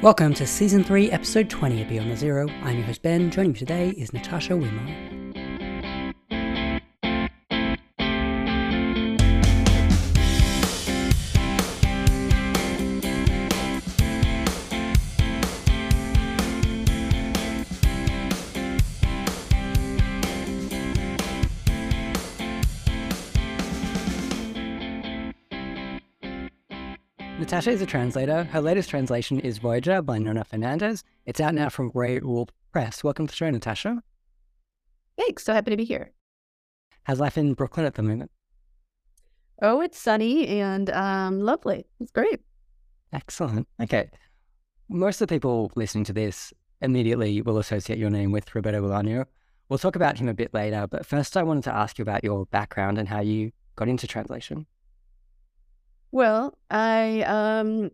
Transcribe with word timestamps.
Welcome 0.00 0.32
to 0.34 0.46
Season 0.46 0.84
3, 0.84 1.10
Episode 1.10 1.50
20 1.50 1.82
of 1.82 1.88
Beyond 1.88 2.12
the 2.12 2.16
Zero. 2.16 2.48
I'm 2.62 2.76
your 2.76 2.86
host 2.86 3.02
Ben. 3.02 3.32
Joining 3.32 3.50
me 3.50 3.58
today 3.58 3.88
is 3.90 4.12
Natasha 4.12 4.52
Wimmer. 4.52 5.17
Natasha 27.58 27.70
is 27.72 27.82
a 27.82 27.86
translator. 27.86 28.44
Her 28.44 28.60
latest 28.60 28.88
translation 28.88 29.40
is 29.40 29.58
Voyager 29.58 30.00
by 30.00 30.18
Nona 30.18 30.44
Fernandez. 30.44 31.02
It's 31.26 31.40
out 31.40 31.54
now 31.54 31.68
from 31.68 31.90
Graywolf 31.90 32.50
Press. 32.70 33.02
Welcome 33.02 33.26
to 33.26 33.32
the 33.32 33.36
show, 33.36 33.50
Natasha. 33.50 34.00
Thanks. 35.18 35.42
So 35.42 35.52
happy 35.52 35.72
to 35.72 35.76
be 35.76 35.84
here. 35.84 36.12
How's 37.02 37.18
life 37.18 37.36
in 37.36 37.54
Brooklyn 37.54 37.84
at 37.84 37.96
the 37.96 38.04
moment? 38.04 38.30
Oh, 39.60 39.80
it's 39.80 39.98
sunny 39.98 40.46
and 40.46 40.88
um, 40.90 41.40
lovely. 41.40 41.84
It's 41.98 42.12
great. 42.12 42.42
Excellent. 43.12 43.66
Okay. 43.82 44.08
Most 44.88 45.20
of 45.20 45.26
the 45.26 45.34
people 45.34 45.72
listening 45.74 46.04
to 46.04 46.12
this 46.12 46.52
immediately 46.80 47.42
will 47.42 47.58
associate 47.58 47.98
your 47.98 48.10
name 48.10 48.30
with 48.30 48.54
Roberto 48.54 48.80
Bolaño. 48.80 49.24
We'll 49.68 49.80
talk 49.80 49.96
about 49.96 50.16
him 50.16 50.28
a 50.28 50.34
bit 50.34 50.54
later, 50.54 50.86
but 50.88 51.04
first 51.04 51.36
I 51.36 51.42
wanted 51.42 51.64
to 51.64 51.74
ask 51.74 51.98
you 51.98 52.04
about 52.04 52.22
your 52.22 52.46
background 52.46 52.98
and 52.98 53.08
how 53.08 53.18
you 53.18 53.50
got 53.74 53.88
into 53.88 54.06
translation. 54.06 54.66
Well, 56.10 56.56
I 56.70 57.22
um 57.22 57.90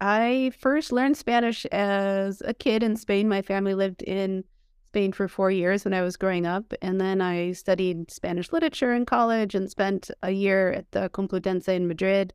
I 0.00 0.52
first 0.58 0.92
learned 0.92 1.16
Spanish 1.16 1.64
as 1.66 2.42
a 2.44 2.54
kid 2.54 2.82
in 2.82 2.96
Spain. 2.96 3.28
My 3.28 3.42
family 3.42 3.74
lived 3.74 4.02
in 4.02 4.44
Spain 4.90 5.12
for 5.12 5.28
four 5.28 5.50
years 5.50 5.84
when 5.84 5.94
I 5.94 6.02
was 6.02 6.16
growing 6.16 6.46
up, 6.46 6.74
and 6.82 7.00
then 7.00 7.20
I 7.20 7.52
studied 7.52 8.10
Spanish 8.10 8.52
literature 8.52 8.92
in 8.92 9.06
college 9.06 9.54
and 9.54 9.70
spent 9.70 10.10
a 10.22 10.32
year 10.32 10.72
at 10.72 10.90
the 10.90 11.08
Complutense 11.10 11.68
in 11.68 11.86
Madrid. 11.86 12.34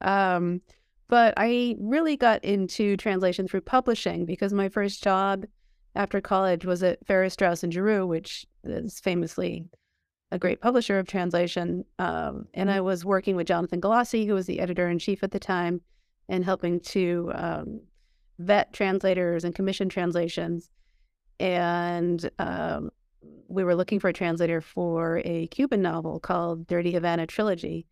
Um, 0.00 0.62
but 1.08 1.34
I 1.36 1.76
really 1.78 2.16
got 2.16 2.44
into 2.44 2.96
translation 2.96 3.46
through 3.46 3.60
publishing 3.62 4.26
because 4.26 4.52
my 4.52 4.68
first 4.68 5.02
job 5.02 5.46
after 5.94 6.20
college 6.20 6.64
was 6.64 6.82
at 6.82 7.06
Farrar 7.06 7.30
Straus 7.30 7.62
and 7.62 7.72
Giroux, 7.72 8.06
which 8.06 8.46
is 8.64 8.98
famously 9.00 9.64
a 10.32 10.38
great 10.38 10.60
publisher 10.60 10.98
of 10.98 11.06
translation. 11.06 11.84
Um, 11.98 12.46
and 12.54 12.70
I 12.70 12.76
mm-hmm. 12.76 12.86
was 12.86 13.04
working 13.04 13.36
with 13.36 13.46
Jonathan 13.46 13.80
Galassi, 13.80 14.26
who 14.26 14.34
was 14.34 14.46
the 14.46 14.60
editor 14.60 14.88
in 14.88 14.98
chief 14.98 15.22
at 15.22 15.30
the 15.30 15.38
time, 15.38 15.80
and 16.28 16.44
helping 16.44 16.80
to 16.80 17.30
um, 17.34 17.80
vet 18.38 18.72
translators 18.72 19.44
and 19.44 19.54
commission 19.54 19.88
translations. 19.88 20.70
And 21.38 22.28
um, 22.38 22.90
we 23.48 23.64
were 23.64 23.74
looking 23.74 24.00
for 24.00 24.08
a 24.08 24.12
translator 24.12 24.60
for 24.60 25.22
a 25.24 25.46
Cuban 25.48 25.82
novel 25.82 26.18
called 26.18 26.66
Dirty 26.66 26.92
Havana 26.92 27.26
Trilogy, 27.26 27.86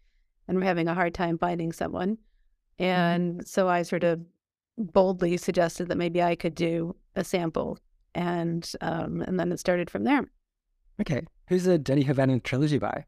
and 0.48 0.58
we're 0.58 0.64
having 0.64 0.88
a 0.88 0.94
hard 0.94 1.14
time 1.14 1.38
finding 1.38 1.72
someone. 1.72 2.16
Mm-hmm. 2.80 2.84
And 2.84 3.46
so 3.46 3.68
I 3.68 3.82
sort 3.82 4.04
of 4.04 4.20
boldly 4.76 5.36
suggested 5.36 5.88
that 5.88 5.98
maybe 5.98 6.20
I 6.22 6.34
could 6.34 6.54
do 6.54 6.96
a 7.14 7.22
sample, 7.22 7.78
and 8.14 8.68
um, 8.80 9.22
and 9.22 9.38
then 9.38 9.52
it 9.52 9.60
started 9.60 9.88
from 9.88 10.02
there. 10.02 10.24
Okay. 11.00 11.22
Who's 11.48 11.64
the 11.64 11.78
Dirty 11.78 12.02
Havana 12.02 12.40
trilogy 12.40 12.78
by? 12.78 13.04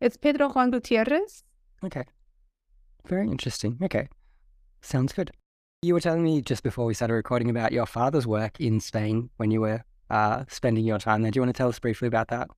It's 0.00 0.16
Pedro 0.16 0.50
Juan 0.50 0.70
Gutierrez. 0.70 1.44
Okay. 1.82 2.04
Very 3.06 3.28
interesting. 3.28 3.78
Okay. 3.82 4.08
Sounds 4.82 5.12
good. 5.12 5.30
You 5.82 5.94
were 5.94 6.00
telling 6.00 6.22
me 6.22 6.42
just 6.42 6.62
before 6.62 6.84
we 6.84 6.94
started 6.94 7.14
recording 7.14 7.48
about 7.48 7.72
your 7.72 7.86
father's 7.86 8.26
work 8.26 8.60
in 8.60 8.80
Spain 8.80 9.30
when 9.38 9.50
you 9.50 9.62
were 9.62 9.82
uh, 10.10 10.44
spending 10.48 10.84
your 10.84 10.98
time 10.98 11.22
there. 11.22 11.30
Do 11.30 11.38
you 11.38 11.42
want 11.42 11.54
to 11.54 11.58
tell 11.58 11.68
us 11.68 11.78
briefly 11.78 12.06
about 12.06 12.28
that? 12.28 12.48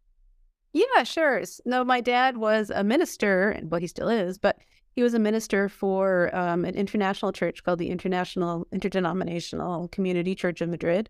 Yeah, 0.73 1.05
sure. 1.05 1.43
No, 1.65 1.85
my 1.85 2.01
dad 2.01 2.37
was 2.37 2.71
a 2.71 2.83
minister, 2.83 3.51
and 3.51 3.71
well, 3.71 3.81
he 3.81 3.87
still 3.87 4.09
is, 4.09 4.39
but 4.39 4.59
he 4.97 5.03
was 5.03 5.15
a 5.15 5.21
minister 5.21 5.69
for 5.69 6.35
um, 6.35 6.65
an 6.65 6.75
international 6.75 7.33
church 7.33 7.63
called 7.63 7.79
the 7.79 7.91
International 7.91 8.67
Interdenominational 8.73 9.89
Community 9.89 10.35
Church 10.35 10.61
of 10.61 10.69
Madrid. 10.69 11.09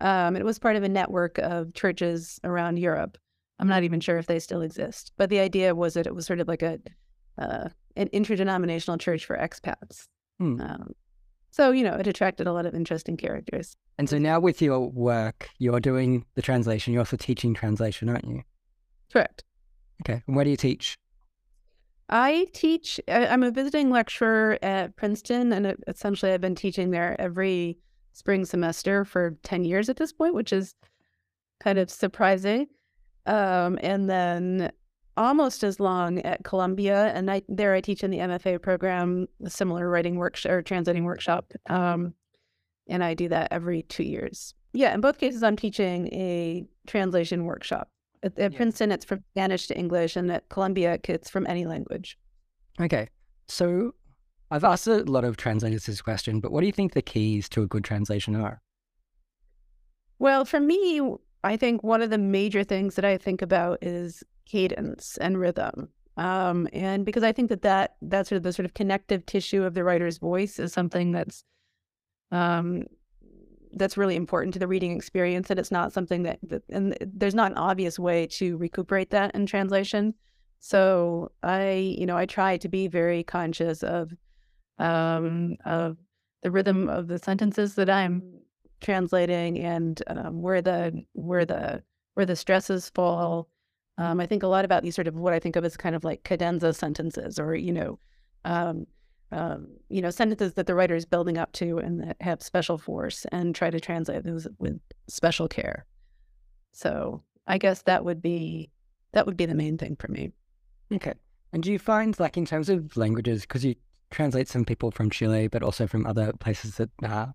Um, 0.00 0.36
it 0.36 0.44
was 0.44 0.58
part 0.58 0.76
of 0.76 0.82
a 0.82 0.88
network 0.88 1.38
of 1.38 1.74
churches 1.74 2.40
around 2.44 2.78
Europe. 2.78 3.18
I'm 3.58 3.68
not 3.68 3.82
even 3.82 4.00
sure 4.00 4.16
if 4.16 4.26
they 4.26 4.38
still 4.38 4.62
exist, 4.62 5.12
but 5.18 5.28
the 5.28 5.40
idea 5.40 5.74
was 5.74 5.94
that 5.94 6.06
it 6.06 6.14
was 6.14 6.26
sort 6.26 6.40
of 6.40 6.48
like 6.48 6.62
a 6.62 6.78
uh, 7.38 7.68
an 7.96 8.08
interdenominational 8.12 8.98
church 8.98 9.24
for 9.26 9.36
expats. 9.36 10.06
Hmm. 10.38 10.60
Um, 10.60 10.92
so 11.50 11.70
you 11.70 11.84
know, 11.84 11.94
it 11.94 12.06
attracted 12.06 12.46
a 12.46 12.52
lot 12.52 12.66
of 12.66 12.74
interesting 12.74 13.16
characters. 13.16 13.76
And 13.98 14.08
so 14.08 14.18
now, 14.18 14.40
with 14.40 14.62
your 14.62 14.80
work, 14.80 15.50
you're 15.58 15.80
doing 15.80 16.24
the 16.34 16.42
translation. 16.42 16.92
You're 16.94 17.02
also 17.02 17.18
teaching 17.18 17.52
translation, 17.52 18.08
aren't 18.08 18.26
you? 18.26 18.42
Correct. 19.12 19.44
Okay. 20.02 20.22
And 20.26 20.36
where 20.36 20.44
do 20.44 20.50
you 20.50 20.56
teach? 20.56 20.96
I 22.08 22.46
teach. 22.54 22.98
I'm 23.08 23.42
a 23.42 23.50
visiting 23.50 23.90
lecturer 23.90 24.58
at 24.62 24.96
Princeton, 24.96 25.52
and 25.52 25.76
essentially, 25.86 26.32
I've 26.32 26.40
been 26.40 26.54
teaching 26.54 26.90
there 26.90 27.20
every 27.20 27.78
spring 28.12 28.44
semester 28.44 29.04
for 29.04 29.36
10 29.42 29.64
years 29.64 29.88
at 29.88 29.96
this 29.96 30.12
point, 30.12 30.34
which 30.34 30.52
is 30.52 30.74
kind 31.60 31.78
of 31.78 31.90
surprising. 31.90 32.66
Um, 33.26 33.78
and 33.82 34.08
then 34.08 34.72
almost 35.16 35.62
as 35.62 35.78
long 35.78 36.18
at 36.20 36.44
Columbia. 36.44 37.12
And 37.14 37.30
I, 37.30 37.42
there 37.48 37.74
I 37.74 37.80
teach 37.80 38.02
in 38.02 38.10
the 38.10 38.18
MFA 38.18 38.60
program, 38.60 39.26
a 39.44 39.50
similar 39.50 39.88
writing 39.88 40.16
workshop 40.16 40.52
or 40.52 40.62
translating 40.62 41.04
workshop. 41.04 41.52
Um, 41.68 42.14
and 42.88 43.04
I 43.04 43.14
do 43.14 43.28
that 43.28 43.48
every 43.50 43.82
two 43.82 44.02
years. 44.02 44.54
Yeah, 44.72 44.94
in 44.94 45.00
both 45.00 45.18
cases, 45.18 45.42
I'm 45.42 45.56
teaching 45.56 46.06
a 46.08 46.64
translation 46.86 47.44
workshop. 47.44 47.88
At, 48.22 48.38
at 48.38 48.54
Princeton, 48.54 48.92
it's 48.92 49.04
from 49.04 49.20
Spanish 49.32 49.66
to 49.68 49.78
English, 49.78 50.16
and 50.16 50.30
at 50.30 50.48
Columbia, 50.48 50.98
it's 51.04 51.30
from 51.30 51.46
any 51.46 51.66
language. 51.66 52.18
Okay. 52.80 53.08
So 53.48 53.94
I've 54.50 54.64
asked 54.64 54.86
a 54.86 55.04
lot 55.04 55.24
of 55.24 55.36
translators 55.36 55.86
this 55.86 56.02
question, 56.02 56.40
but 56.40 56.50
what 56.50 56.60
do 56.60 56.66
you 56.66 56.72
think 56.72 56.92
the 56.92 57.02
keys 57.02 57.48
to 57.50 57.62
a 57.62 57.66
good 57.66 57.84
translation 57.84 58.34
are? 58.34 58.60
Well, 60.18 60.44
for 60.44 60.60
me, 60.60 61.00
I 61.44 61.56
think 61.56 61.82
one 61.82 62.02
of 62.02 62.10
the 62.10 62.18
major 62.18 62.64
things 62.64 62.96
that 62.96 63.04
I 63.04 63.16
think 63.16 63.42
about 63.42 63.78
is 63.82 64.22
cadence 64.46 65.16
and 65.18 65.38
rhythm. 65.38 65.88
Um, 66.16 66.68
and 66.72 67.06
because 67.06 67.22
I 67.22 67.32
think 67.32 67.48
that, 67.48 67.62
that 67.62 67.94
that's 68.02 68.28
sort 68.28 68.38
of 68.38 68.42
the 68.42 68.52
sort 68.52 68.66
of 68.66 68.74
connective 68.74 69.24
tissue 69.24 69.62
of 69.62 69.74
the 69.74 69.84
writer's 69.84 70.18
voice 70.18 70.58
is 70.58 70.72
something 70.72 71.12
that's 71.12 71.44
um, 72.32 72.84
that's 73.72 73.96
really 73.96 74.16
important 74.16 74.52
to 74.54 74.58
the 74.58 74.66
reading 74.66 74.94
experience, 74.94 75.48
and 75.48 75.58
it's 75.58 75.70
not 75.70 75.92
something 75.92 76.24
that, 76.24 76.38
that 76.42 76.62
and 76.68 76.96
there's 77.00 77.34
not 77.34 77.52
an 77.52 77.56
obvious 77.56 77.98
way 77.98 78.26
to 78.26 78.56
recuperate 78.58 79.10
that 79.10 79.34
in 79.34 79.46
translation. 79.46 80.14
So 80.58 81.32
I, 81.42 81.94
you 81.98 82.04
know, 82.04 82.16
I 82.16 82.26
try 82.26 82.56
to 82.58 82.68
be 82.68 82.88
very 82.88 83.22
conscious 83.22 83.82
of 83.82 84.12
um, 84.80 85.56
of 85.64 85.96
the 86.42 86.50
rhythm 86.50 86.88
of 86.88 87.06
the 87.06 87.18
sentences 87.18 87.74
that 87.76 87.88
I'm 87.88 88.22
translating 88.80 89.58
and 89.58 90.02
um, 90.06 90.42
where 90.42 90.62
the 90.62 91.04
where 91.12 91.44
the 91.44 91.82
where 92.14 92.26
the 92.26 92.34
stresses 92.34 92.90
fall. 92.90 93.48
Um, 93.98 94.18
I 94.18 94.26
think 94.26 94.42
a 94.42 94.48
lot 94.48 94.64
about 94.64 94.82
these 94.82 94.94
sort 94.94 95.08
of 95.08 95.14
what 95.14 95.34
I 95.34 95.38
think 95.38 95.56
of 95.56 95.64
as 95.64 95.76
kind 95.76 95.94
of 95.94 96.02
like 96.02 96.24
cadenza 96.24 96.72
sentences, 96.72 97.38
or 97.38 97.54
you 97.54 97.72
know, 97.72 97.98
um, 98.46 98.86
um, 99.30 99.68
you 99.90 100.00
know, 100.00 100.10
sentences 100.10 100.54
that 100.54 100.66
the 100.66 100.74
writer 100.74 100.96
is 100.96 101.04
building 101.04 101.36
up 101.36 101.52
to 101.52 101.78
and 101.78 102.00
that 102.00 102.16
have 102.20 102.42
special 102.42 102.78
force, 102.78 103.26
and 103.30 103.54
try 103.54 103.70
to 103.70 103.78
translate 103.78 104.24
those 104.24 104.48
with 104.58 104.80
special 105.08 105.48
care. 105.48 105.84
So 106.72 107.22
I 107.46 107.58
guess 107.58 107.82
that 107.82 108.04
would 108.04 108.22
be 108.22 108.70
that 109.12 109.26
would 109.26 109.36
be 109.36 109.46
the 109.46 109.54
main 109.54 109.76
thing 109.76 109.96
for 109.96 110.08
me. 110.08 110.32
Okay. 110.94 111.14
And 111.52 111.62
do 111.62 111.70
you 111.72 111.78
find, 111.78 112.18
like, 112.18 112.36
in 112.36 112.46
terms 112.46 112.68
of 112.68 112.96
languages, 112.96 113.42
because 113.42 113.64
you 113.64 113.74
translate 114.10 114.48
some 114.48 114.64
people 114.64 114.90
from 114.90 115.10
Chile, 115.10 115.48
but 115.48 115.62
also 115.62 115.86
from 115.86 116.06
other 116.06 116.32
places 116.40 116.76
that 116.76 116.90
uh, 117.02 117.26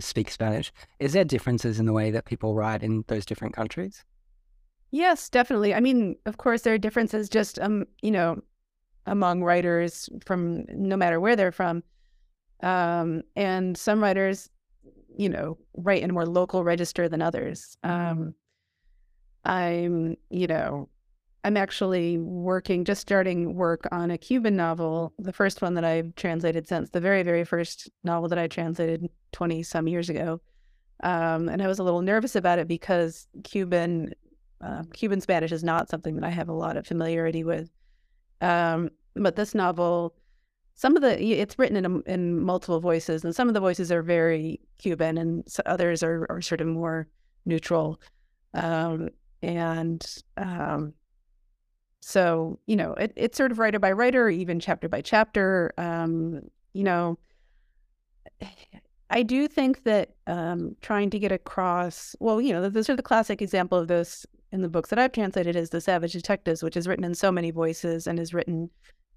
speak 0.00 0.30
Spanish. 0.30 0.72
Is 0.98 1.12
there 1.12 1.24
differences 1.24 1.78
in 1.78 1.86
the 1.86 1.92
way 1.92 2.10
that 2.10 2.24
people 2.24 2.54
write 2.54 2.82
in 2.82 3.04
those 3.08 3.26
different 3.26 3.54
countries? 3.54 4.04
Yes, 4.90 5.28
definitely. 5.28 5.74
I 5.74 5.80
mean, 5.80 6.16
of 6.26 6.36
course, 6.36 6.62
there 6.62 6.74
are 6.74 6.78
differences 6.78 7.28
just, 7.28 7.58
um, 7.58 7.86
you 8.02 8.10
know, 8.10 8.42
among 9.06 9.42
writers 9.42 10.08
from 10.24 10.64
no 10.68 10.96
matter 10.96 11.18
where 11.18 11.34
they're 11.34 11.52
from. 11.52 11.82
Um, 12.62 13.22
and 13.34 13.76
some 13.76 14.02
writers, 14.02 14.48
you 15.16 15.28
know, 15.28 15.58
write 15.76 16.02
in 16.02 16.10
a 16.10 16.12
more 16.12 16.26
local 16.26 16.62
register 16.62 17.08
than 17.08 17.22
others. 17.22 17.76
Um, 17.82 18.34
I'm, 19.44 20.16
you 20.30 20.46
know, 20.46 20.88
I'm 21.44 21.56
actually 21.56 22.18
working, 22.18 22.84
just 22.84 23.00
starting 23.00 23.54
work 23.54 23.88
on 23.90 24.10
a 24.10 24.18
Cuban 24.18 24.54
novel, 24.54 25.12
the 25.18 25.32
first 25.32 25.60
one 25.60 25.74
that 25.74 25.84
I've 25.84 26.14
translated 26.14 26.68
since 26.68 26.90
the 26.90 27.00
very, 27.00 27.22
very 27.24 27.44
first 27.44 27.90
novel 28.04 28.28
that 28.28 28.38
I 28.38 28.46
translated 28.46 29.08
20 29.32 29.62
some 29.64 29.88
years 29.88 30.08
ago. 30.08 30.40
Um, 31.02 31.48
and 31.48 31.60
I 31.60 31.66
was 31.66 31.80
a 31.80 31.82
little 31.82 32.02
nervous 32.02 32.36
about 32.36 32.60
it 32.60 32.68
because 32.68 33.26
Cuban 33.42 34.12
uh, 34.60 34.84
Cuban 34.92 35.20
Spanish 35.20 35.50
is 35.50 35.64
not 35.64 35.88
something 35.88 36.14
that 36.14 36.24
I 36.24 36.30
have 36.30 36.48
a 36.48 36.52
lot 36.52 36.76
of 36.76 36.86
familiarity 36.86 37.42
with. 37.42 37.68
Um, 38.40 38.90
but 39.16 39.34
this 39.34 39.54
novel 39.54 40.14
some 40.74 40.96
of 40.96 41.02
the 41.02 41.22
it's 41.22 41.58
written 41.58 41.76
in 41.76 42.02
in 42.06 42.40
multiple 42.40 42.80
voices, 42.80 43.24
and 43.24 43.34
some 43.34 43.48
of 43.48 43.54
the 43.54 43.60
voices 43.60 43.92
are 43.92 44.02
very 44.02 44.60
Cuban, 44.78 45.18
and 45.18 45.46
others 45.66 46.02
are 46.02 46.26
are 46.30 46.40
sort 46.40 46.60
of 46.60 46.66
more 46.66 47.08
neutral. 47.44 48.00
Um, 48.54 49.08
and 49.42 50.04
um, 50.36 50.94
so 52.02 52.58
you 52.66 52.76
know, 52.76 52.92
it, 52.94 53.12
it's 53.16 53.38
sort 53.38 53.52
of 53.52 53.58
writer 53.58 53.78
by 53.78 53.92
writer, 53.92 54.28
even 54.28 54.60
chapter 54.60 54.88
by 54.88 55.00
chapter. 55.00 55.72
Um, 55.78 56.42
you 56.74 56.84
know, 56.84 57.18
I 59.10 59.22
do 59.22 59.46
think 59.46 59.84
that 59.84 60.10
um, 60.26 60.74
trying 60.80 61.10
to 61.10 61.18
get 61.18 61.32
across, 61.32 62.16
well, 62.18 62.40
you 62.40 62.52
know, 62.52 62.62
sort 62.70 62.88
of 62.90 62.96
the 62.96 63.02
classic 63.02 63.42
example 63.42 63.76
of 63.76 63.86
this 63.86 64.24
in 64.52 64.62
the 64.62 64.70
books 64.70 64.88
that 64.90 64.98
I've 64.98 65.12
translated 65.12 65.54
is 65.54 65.68
The 65.68 65.82
Savage 65.82 66.12
Detectives, 66.12 66.62
which 66.62 66.78
is 66.78 66.88
written 66.88 67.04
in 67.04 67.14
so 67.14 67.30
many 67.30 67.50
voices 67.50 68.06
and 68.06 68.18
is 68.18 68.32
written 68.32 68.70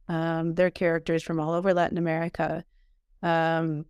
um, 0.09 0.53
their 0.55 0.69
characters 0.69 1.23
from 1.23 1.39
all 1.39 1.53
over 1.53 1.73
Latin 1.73 1.97
America, 1.97 2.63
um, 3.23 3.85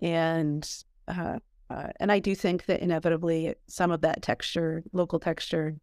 and 0.00 0.68
uh, 1.08 1.38
uh, 1.68 1.88
and 2.00 2.10
I 2.10 2.20
do 2.20 2.34
think 2.34 2.66
that 2.66 2.80
inevitably 2.80 3.54
some 3.66 3.90
of 3.90 4.00
that 4.00 4.22
texture, 4.22 4.82
local 4.92 5.18
texture, 5.18 5.76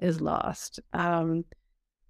is 0.00 0.20
lost. 0.20 0.80
Um, 0.92 1.44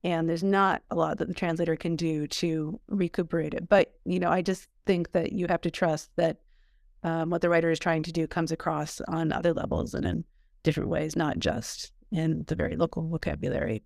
and 0.04 0.28
there's 0.28 0.42
not 0.42 0.82
a 0.90 0.94
lot 0.94 1.18
that 1.18 1.28
the 1.28 1.34
translator 1.34 1.76
can 1.76 1.96
do 1.96 2.26
to 2.26 2.80
recuperate 2.88 3.54
it. 3.54 3.68
But 3.68 3.94
you 4.04 4.20
know, 4.20 4.30
I 4.30 4.42
just 4.42 4.68
think 4.86 5.12
that 5.12 5.32
you 5.32 5.46
have 5.48 5.60
to 5.62 5.70
trust 5.70 6.10
that 6.16 6.38
um, 7.02 7.30
what 7.30 7.40
the 7.40 7.48
writer 7.48 7.70
is 7.70 7.78
trying 7.78 8.02
to 8.04 8.12
do 8.12 8.26
comes 8.26 8.52
across 8.52 9.00
on 9.08 9.32
other 9.32 9.52
levels 9.52 9.94
and 9.94 10.04
in 10.04 10.24
different 10.62 10.88
ways, 10.88 11.16
not 11.16 11.38
just 11.38 11.92
in 12.10 12.44
the 12.46 12.54
very 12.54 12.76
local 12.76 13.08
vocabulary. 13.08 13.82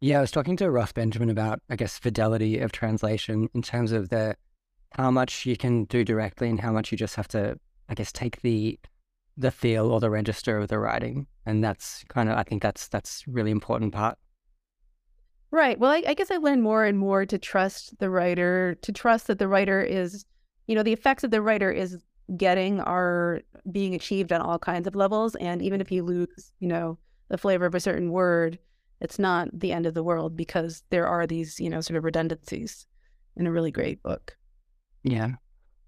Yeah, 0.00 0.18
I 0.18 0.20
was 0.20 0.30
talking 0.30 0.56
to 0.58 0.70
Russ 0.70 0.92
Benjamin 0.92 1.30
about, 1.30 1.60
I 1.70 1.76
guess, 1.76 1.98
fidelity 1.98 2.58
of 2.58 2.72
translation 2.72 3.48
in 3.54 3.62
terms 3.62 3.92
of 3.92 4.10
the 4.10 4.36
how 4.92 5.10
much 5.10 5.46
you 5.46 5.56
can 5.56 5.84
do 5.84 6.04
directly 6.04 6.48
and 6.48 6.60
how 6.60 6.72
much 6.72 6.92
you 6.92 6.98
just 6.98 7.16
have 7.16 7.28
to, 7.28 7.58
I 7.88 7.94
guess, 7.94 8.12
take 8.12 8.42
the 8.42 8.78
the 9.38 9.50
feel 9.50 9.90
or 9.90 10.00
the 10.00 10.10
register 10.10 10.56
of 10.58 10.68
the 10.68 10.78
writing, 10.78 11.26
and 11.44 11.62
that's 11.62 12.04
kind 12.08 12.30
of, 12.30 12.38
I 12.38 12.42
think 12.42 12.62
that's 12.62 12.88
that's 12.88 13.24
really 13.26 13.50
important 13.50 13.92
part. 13.92 14.18
Right. 15.56 15.78
Well, 15.78 15.90
I, 15.90 16.02
I 16.06 16.12
guess 16.12 16.30
I 16.30 16.36
learned 16.36 16.62
more 16.62 16.84
and 16.84 16.98
more 16.98 17.24
to 17.24 17.38
trust 17.38 17.98
the 17.98 18.10
writer, 18.10 18.76
to 18.82 18.92
trust 18.92 19.26
that 19.28 19.38
the 19.38 19.48
writer 19.48 19.80
is, 19.80 20.26
you 20.66 20.74
know, 20.74 20.82
the 20.82 20.92
effects 20.92 21.24
of 21.24 21.30
the 21.30 21.40
writer 21.40 21.72
is 21.72 21.96
getting 22.36 22.78
are 22.80 23.40
being 23.72 23.94
achieved 23.94 24.34
on 24.34 24.42
all 24.42 24.58
kinds 24.58 24.86
of 24.86 24.94
levels. 24.94 25.34
And 25.36 25.62
even 25.62 25.80
if 25.80 25.90
you 25.90 26.02
lose, 26.02 26.52
you 26.60 26.68
know, 26.68 26.98
the 27.30 27.38
flavor 27.38 27.64
of 27.64 27.74
a 27.74 27.80
certain 27.80 28.12
word, 28.12 28.58
it's 29.00 29.18
not 29.18 29.48
the 29.58 29.72
end 29.72 29.86
of 29.86 29.94
the 29.94 30.02
world 30.02 30.36
because 30.36 30.82
there 30.90 31.06
are 31.06 31.26
these, 31.26 31.58
you 31.58 31.70
know, 31.70 31.80
sort 31.80 31.96
of 31.96 32.04
redundancies 32.04 32.86
in 33.34 33.46
a 33.46 33.50
really 33.50 33.70
great 33.70 34.02
book. 34.02 34.36
Yeah. 35.04 35.36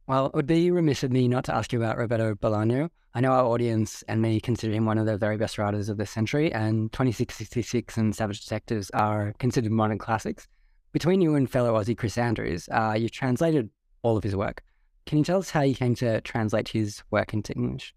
Well, 0.08 0.24
it 0.24 0.34
would 0.34 0.46
be 0.46 0.70
remiss 0.70 1.02
of 1.02 1.12
me 1.12 1.28
not 1.28 1.44
to 1.44 1.54
ask 1.54 1.70
you 1.70 1.78
about 1.78 1.98
Roberto 1.98 2.34
Bolaño. 2.34 2.88
I 3.14 3.20
know 3.20 3.32
our 3.32 3.44
audience 3.44 4.02
and 4.08 4.22
me 4.22 4.40
consider 4.40 4.72
him 4.72 4.86
one 4.86 4.96
of 4.96 5.04
the 5.04 5.18
very 5.18 5.36
best 5.36 5.58
writers 5.58 5.90
of 5.90 5.98
the 5.98 6.06
century, 6.06 6.50
and 6.50 6.90
2666 6.92 7.98
and 7.98 8.16
Savage 8.16 8.40
Detectives 8.40 8.88
are 8.94 9.34
considered 9.38 9.70
modern 9.70 9.98
classics. 9.98 10.48
Between 10.92 11.20
you 11.20 11.34
and 11.34 11.50
fellow 11.50 11.74
Aussie 11.74 11.96
Chris 11.96 12.16
Andrews, 12.16 12.70
uh, 12.72 12.96
you've 12.98 13.10
translated 13.10 13.68
all 14.00 14.16
of 14.16 14.24
his 14.24 14.34
work. 14.34 14.62
Can 15.04 15.18
you 15.18 15.24
tell 15.24 15.40
us 15.40 15.50
how 15.50 15.60
you 15.60 15.74
came 15.74 15.94
to 15.96 16.22
translate 16.22 16.68
his 16.68 17.02
work 17.10 17.34
into 17.34 17.52
English? 17.52 17.94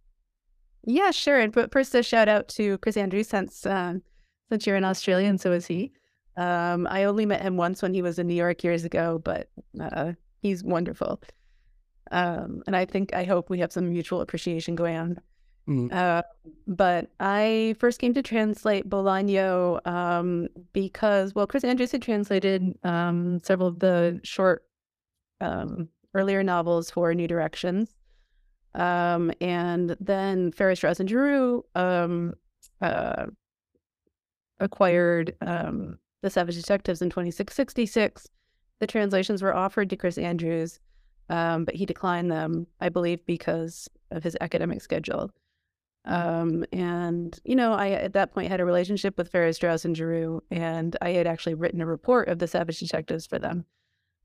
Yeah, 0.83 1.11
sure. 1.11 1.47
But 1.47 1.71
first, 1.71 1.95
a 1.95 2.03
shout 2.03 2.27
out 2.27 2.49
to 2.49 2.77
Chris 2.79 2.97
Andrews 2.97 3.29
since 3.29 3.65
um, 3.65 4.01
since 4.49 4.67
you're 4.67 4.75
in 4.75 4.83
Australia, 4.83 5.29
and 5.29 5.39
so 5.39 5.53
is 5.53 5.65
he. 5.65 5.93
Um, 6.35 6.87
I 6.87 7.05
only 7.05 7.25
met 7.25 7.41
him 7.41 7.55
once 7.55 7.81
when 7.81 7.93
he 7.93 8.01
was 8.01 8.19
in 8.19 8.27
New 8.27 8.33
York 8.33 8.65
years 8.65 8.83
ago, 8.83 9.21
but 9.23 9.49
uh, 9.79 10.11
he's 10.41 10.61
wonderful. 10.61 11.21
Um, 12.11 12.61
and 12.67 12.75
I 12.75 12.85
think 12.85 13.13
I 13.13 13.23
hope 13.23 13.49
we 13.49 13.59
have 13.59 13.71
some 13.71 13.89
mutual 13.89 14.21
appreciation 14.21 14.75
going 14.75 14.97
on. 14.97 15.21
Mm. 15.67 15.93
Uh, 15.93 16.23
but 16.67 17.09
I 17.19 17.75
first 17.79 17.99
came 17.99 18.13
to 18.13 18.21
translate 18.21 18.89
Bolaño 18.89 19.85
um, 19.87 20.47
because, 20.73 21.33
well, 21.35 21.47
Chris 21.47 21.63
Andrews 21.63 21.91
had 21.91 22.01
translated 22.01 22.77
um, 22.83 23.39
several 23.43 23.67
of 23.69 23.79
the 23.79 24.19
short 24.23 24.63
um, 25.39 25.87
earlier 26.13 26.43
novels 26.43 26.89
for 26.91 27.13
New 27.13 27.27
Directions. 27.27 27.95
Um, 28.73 29.31
and 29.41 29.95
then 29.99 30.51
Farrar 30.51 30.75
Straus 30.75 30.99
and 30.99 31.09
Giroux 31.09 31.65
um, 31.75 32.33
uh, 32.81 33.25
acquired 34.59 35.35
um, 35.41 35.97
The 36.21 36.29
Savage 36.29 36.55
Detectives 36.55 37.01
in 37.01 37.09
2666. 37.09 38.27
The 38.79 38.87
translations 38.87 39.41
were 39.41 39.55
offered 39.55 39.89
to 39.89 39.95
Chris 39.95 40.17
Andrews, 40.17 40.79
um, 41.31 41.63
but 41.66 41.75
he 41.75 41.86
declined 41.86 42.30
them, 42.30 42.68
I 42.81 42.89
believe, 42.89 43.25
because 43.25 43.89
of 44.12 44.22
his 44.22 44.38
academic 44.42 44.81
schedule. 44.81 45.31
Um, 46.04 46.66
and, 46.74 47.39
you 47.45 47.56
know, 47.56 47.74
I 47.74 47.92
at 47.92 48.13
that 48.13 48.33
point 48.33 48.51
had 48.51 48.60
a 48.60 48.66
relationship 48.66 49.18
with 49.18 49.31
Farrar 49.31 49.54
Straus 49.54 49.86
and 49.86 49.95
Giroux, 49.95 50.44
and 50.51 50.98
I 51.01 51.12
had 51.12 51.28
actually 51.28 51.54
written 51.54 51.80
a 51.80 51.86
report 51.86 52.28
of 52.28 52.39
The 52.39 52.48
Savage 52.48 52.80
Detectives 52.80 53.25
for 53.25 53.39
them, 53.39 53.66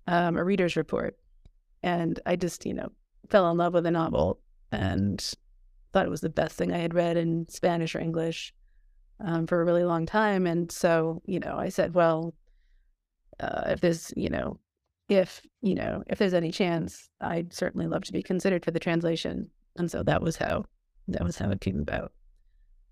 um, 0.08 0.36
a 0.36 0.42
reader's 0.42 0.74
report. 0.74 1.16
And 1.82 2.18
I 2.26 2.34
just, 2.34 2.66
you 2.66 2.74
know, 2.74 2.90
fell 3.30 3.48
in 3.52 3.56
love 3.56 3.74
with 3.74 3.84
the 3.84 3.90
novel 3.92 4.40
and 4.72 5.22
thought 5.92 6.06
it 6.06 6.10
was 6.10 6.22
the 6.22 6.28
best 6.28 6.56
thing 6.56 6.72
I 6.72 6.78
had 6.78 6.94
read 6.94 7.16
in 7.16 7.46
Spanish 7.48 7.94
or 7.94 8.00
English 8.00 8.52
um, 9.20 9.46
for 9.46 9.62
a 9.62 9.64
really 9.64 9.84
long 9.84 10.06
time. 10.06 10.44
And 10.46 10.72
so, 10.72 11.22
you 11.26 11.38
know, 11.38 11.56
I 11.56 11.68
said, 11.68 11.94
well, 11.94 12.34
uh, 13.38 13.64
if 13.66 13.80
there's, 13.80 14.12
you 14.16 14.30
know, 14.30 14.58
if, 15.08 15.42
you 15.62 15.74
know, 15.74 16.02
if 16.08 16.18
there's 16.18 16.34
any 16.34 16.50
chance, 16.50 17.08
I'd 17.20 17.52
certainly 17.52 17.86
love 17.86 18.04
to 18.04 18.12
be 18.12 18.22
considered 18.22 18.64
for 18.64 18.70
the 18.70 18.80
translation. 18.80 19.50
And 19.76 19.90
so 19.90 20.02
that 20.02 20.22
was 20.22 20.36
how, 20.36 20.64
that 21.08 21.24
was 21.24 21.38
how 21.38 21.50
it 21.50 21.60
came 21.60 21.80
about. 21.80 22.12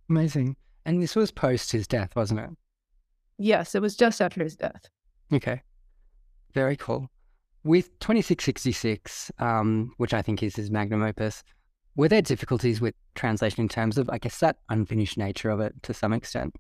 Amazing. 0.08 0.56
And 0.84 1.02
this 1.02 1.16
was 1.16 1.30
post 1.30 1.72
his 1.72 1.86
death, 1.86 2.14
wasn't 2.14 2.40
it? 2.40 2.50
Yes, 3.38 3.74
it 3.74 3.82
was 3.82 3.96
just 3.96 4.20
after 4.20 4.42
his 4.42 4.56
death. 4.56 4.88
Okay. 5.32 5.62
Very 6.52 6.76
cool. 6.76 7.08
With 7.64 7.98
2666, 8.00 9.32
um, 9.38 9.92
which 9.96 10.12
I 10.14 10.22
think 10.22 10.42
is 10.42 10.54
his 10.54 10.70
magnum 10.70 11.02
opus, 11.02 11.42
were 11.96 12.08
there 12.08 12.22
difficulties 12.22 12.80
with 12.80 12.94
translation 13.14 13.62
in 13.62 13.68
terms 13.68 13.98
of, 13.98 14.10
I 14.10 14.18
guess, 14.18 14.38
that 14.40 14.56
unfinished 14.68 15.16
nature 15.16 15.50
of 15.50 15.60
it 15.60 15.74
to 15.84 15.94
some 15.94 16.12
extent? 16.12 16.54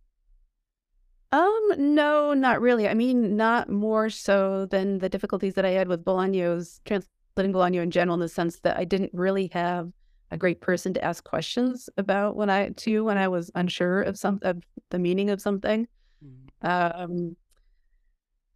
Um, 1.34 1.72
no, 1.76 2.32
not 2.32 2.60
really. 2.60 2.88
I 2.88 2.94
mean, 2.94 3.36
not 3.36 3.68
more 3.68 4.08
so 4.08 4.66
than 4.66 4.98
the 4.98 5.08
difficulties 5.08 5.54
that 5.54 5.64
I 5.64 5.70
had 5.70 5.88
with 5.88 6.04
Bolaño's 6.04 6.80
translating 6.84 7.52
Bolaño 7.52 7.82
in 7.82 7.90
general, 7.90 8.14
in 8.14 8.20
the 8.20 8.28
sense 8.28 8.60
that 8.60 8.76
I 8.76 8.84
didn't 8.84 9.10
really 9.12 9.48
have 9.52 9.90
a 10.30 10.36
great 10.36 10.60
person 10.60 10.94
to 10.94 11.04
ask 11.04 11.24
questions 11.24 11.90
about 11.96 12.36
when 12.36 12.50
I 12.50 12.68
to 12.68 13.04
when 13.04 13.18
I 13.18 13.26
was 13.26 13.50
unsure 13.56 14.02
of 14.02 14.16
some 14.16 14.38
of 14.42 14.62
the 14.90 15.00
meaning 15.00 15.28
of 15.28 15.40
something. 15.40 15.88
Mm-hmm. 16.24 17.02
Um, 17.02 17.36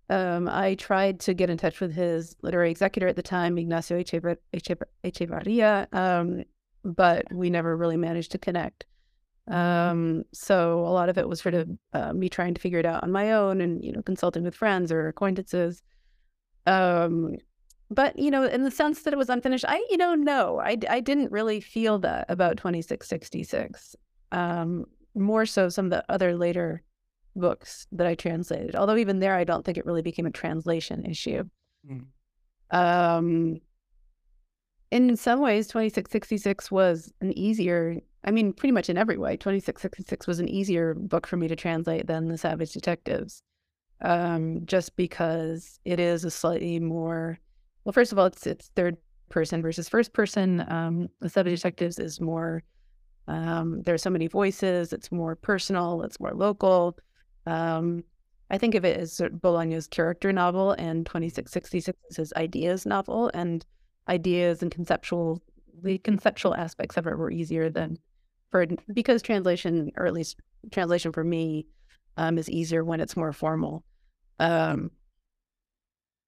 um, 0.08 0.49
I 0.49 0.76
tried 0.76 1.18
to 1.20 1.35
get 1.35 1.50
in 1.50 1.58
touch 1.58 1.80
with 1.80 1.92
his 1.92 2.37
literary 2.42 2.70
executor 2.70 3.08
at 3.08 3.16
the 3.16 3.23
time, 3.23 3.58
Ignacio 3.58 3.99
Echevarria, 4.00 5.92
um, 5.92 6.44
but 6.85 7.25
we 7.32 7.50
never 7.50 7.76
really 7.76 7.97
managed 7.97 8.30
to 8.32 8.38
connect. 8.38 8.87
Um, 9.50 10.25
so 10.33 10.81
a 10.81 10.93
lot 10.93 11.09
of 11.09 11.19
it 11.19 11.28
was 11.28 11.40
sort 11.40 11.55
of 11.55 11.69
uh, 11.93 12.12
me 12.12 12.28
trying 12.28 12.55
to 12.55 12.61
figure 12.61 12.78
it 12.78 12.87
out 12.87 13.02
on 13.02 13.12
my 13.12 13.33
own 13.33 13.61
and, 13.61 13.83
you 13.83 13.93
know, 13.93 14.02
consulting 14.02 14.45
with 14.45 14.55
friends 14.55 14.93
or 14.93 15.09
acquaintances. 15.09 15.83
Um, 16.67 17.37
but, 17.90 18.19
you 18.19 18.31
know, 18.31 18.45
in 18.45 18.64
the 18.64 18.71
sense 18.71 19.02
that 19.02 19.14
it 19.14 19.19
was 19.19 19.31
unfinished, 19.31 19.64
I, 19.67 19.85
you 19.90 19.97
know, 19.97 20.14
no, 20.14 20.61
I, 20.61 20.76
I 20.88 21.00
didn't 21.00 21.33
really 21.33 21.61
feel 21.61 21.99
that 22.00 22.26
about 22.28 22.59
2666. 22.59 23.97
Um, 24.33 24.85
more 25.14 25.47
so 25.47 25.69
some 25.69 25.87
of 25.87 25.90
the 25.90 26.05
other 26.09 26.37
later 26.37 26.83
books 27.35 27.87
that 27.93 28.07
I 28.07 28.14
translated. 28.14 28.76
Although 28.76 28.97
even 28.97 29.21
there, 29.21 29.35
I 29.35 29.45
don't 29.45 29.64
think 29.64 29.78
it 29.78 29.87
really 29.87 30.02
became 30.02 30.26
a 30.26 30.31
translation 30.31 31.05
issue. 31.05 31.45
Mm. 31.90 32.05
Um, 32.71 33.61
in 34.90 35.17
some 35.17 35.40
ways, 35.40 35.67
2666 35.69 36.71
was 36.71 37.12
an 37.21 37.37
easier, 37.37 37.97
I 38.28 38.30
mean, 38.30 38.52
pretty 38.52 38.73
much 38.73 38.90
in 38.90 38.99
every 38.99 39.16
way, 39.16 39.38
2666 39.38 40.26
was 40.26 40.38
an 40.38 40.50
easier 40.50 40.92
book 40.92 41.26
for 41.26 41.38
me 41.38 41.49
to 41.49 41.56
translate 41.56 42.06
than 42.06 42.28
The 42.28 42.37
Savage 42.37 42.75
Detectives. 42.75 43.42
Um, 44.02 44.66
just 44.66 44.97
because 44.97 45.80
it 45.87 45.99
is 45.99 46.25
a 46.25 46.30
slightly 46.30 46.78
more, 46.78 47.38
well, 47.85 47.94
first 47.94 48.12
of 48.12 48.18
all, 48.18 48.26
it's 48.26 48.47
it's 48.47 48.70
third 48.76 48.99
person 49.30 49.62
versus 49.62 49.88
first 49.88 50.12
person. 50.12 50.62
Um, 50.68 51.08
the 51.20 51.30
Savage 51.30 51.54
Detectives 51.54 51.99
is 51.99 52.20
more, 52.20 52.62
um, 53.28 53.80
there 53.80 53.94
are 53.94 54.04
so 54.06 54.11
many 54.11 54.26
voices, 54.26 54.92
it's 54.92 55.11
more 55.11 55.35
personal, 55.35 56.02
it's 56.02 56.20
more 56.20 56.35
local. 56.35 56.99
Um, 57.47 58.04
I 58.50 58.58
think 58.58 58.75
of 58.75 58.85
it 58.85 59.00
as 59.00 59.16
Bolaño's 59.16 59.87
character 59.87 60.35
novel, 60.35 60.73
and 60.73 61.06
2666 61.06 61.99
is 62.11 62.16
his 62.18 62.35
ideas 62.35 62.85
novel, 62.85 63.30
and 63.32 63.64
ideas 64.06 64.61
and 64.61 64.70
conceptual 64.70 65.42
the 65.82 65.97
conceptual 65.99 66.54
aspects 66.54 66.99
of 66.99 67.06
it 67.06 67.16
were 67.16 67.30
easier 67.30 67.70
than 67.70 67.97
for 68.50 68.67
because 68.93 69.23
translation, 69.23 69.90
or 69.97 70.07
at 70.07 70.12
least 70.12 70.37
translation 70.73 71.12
for 71.12 71.25
me, 71.25 71.67
um, 72.17 72.38
is 72.38 72.50
easier 72.50 72.85
when 72.85 73.00
it's 73.00 73.17
more 73.17 73.33
formal. 73.33 73.85
Um, 74.38 74.90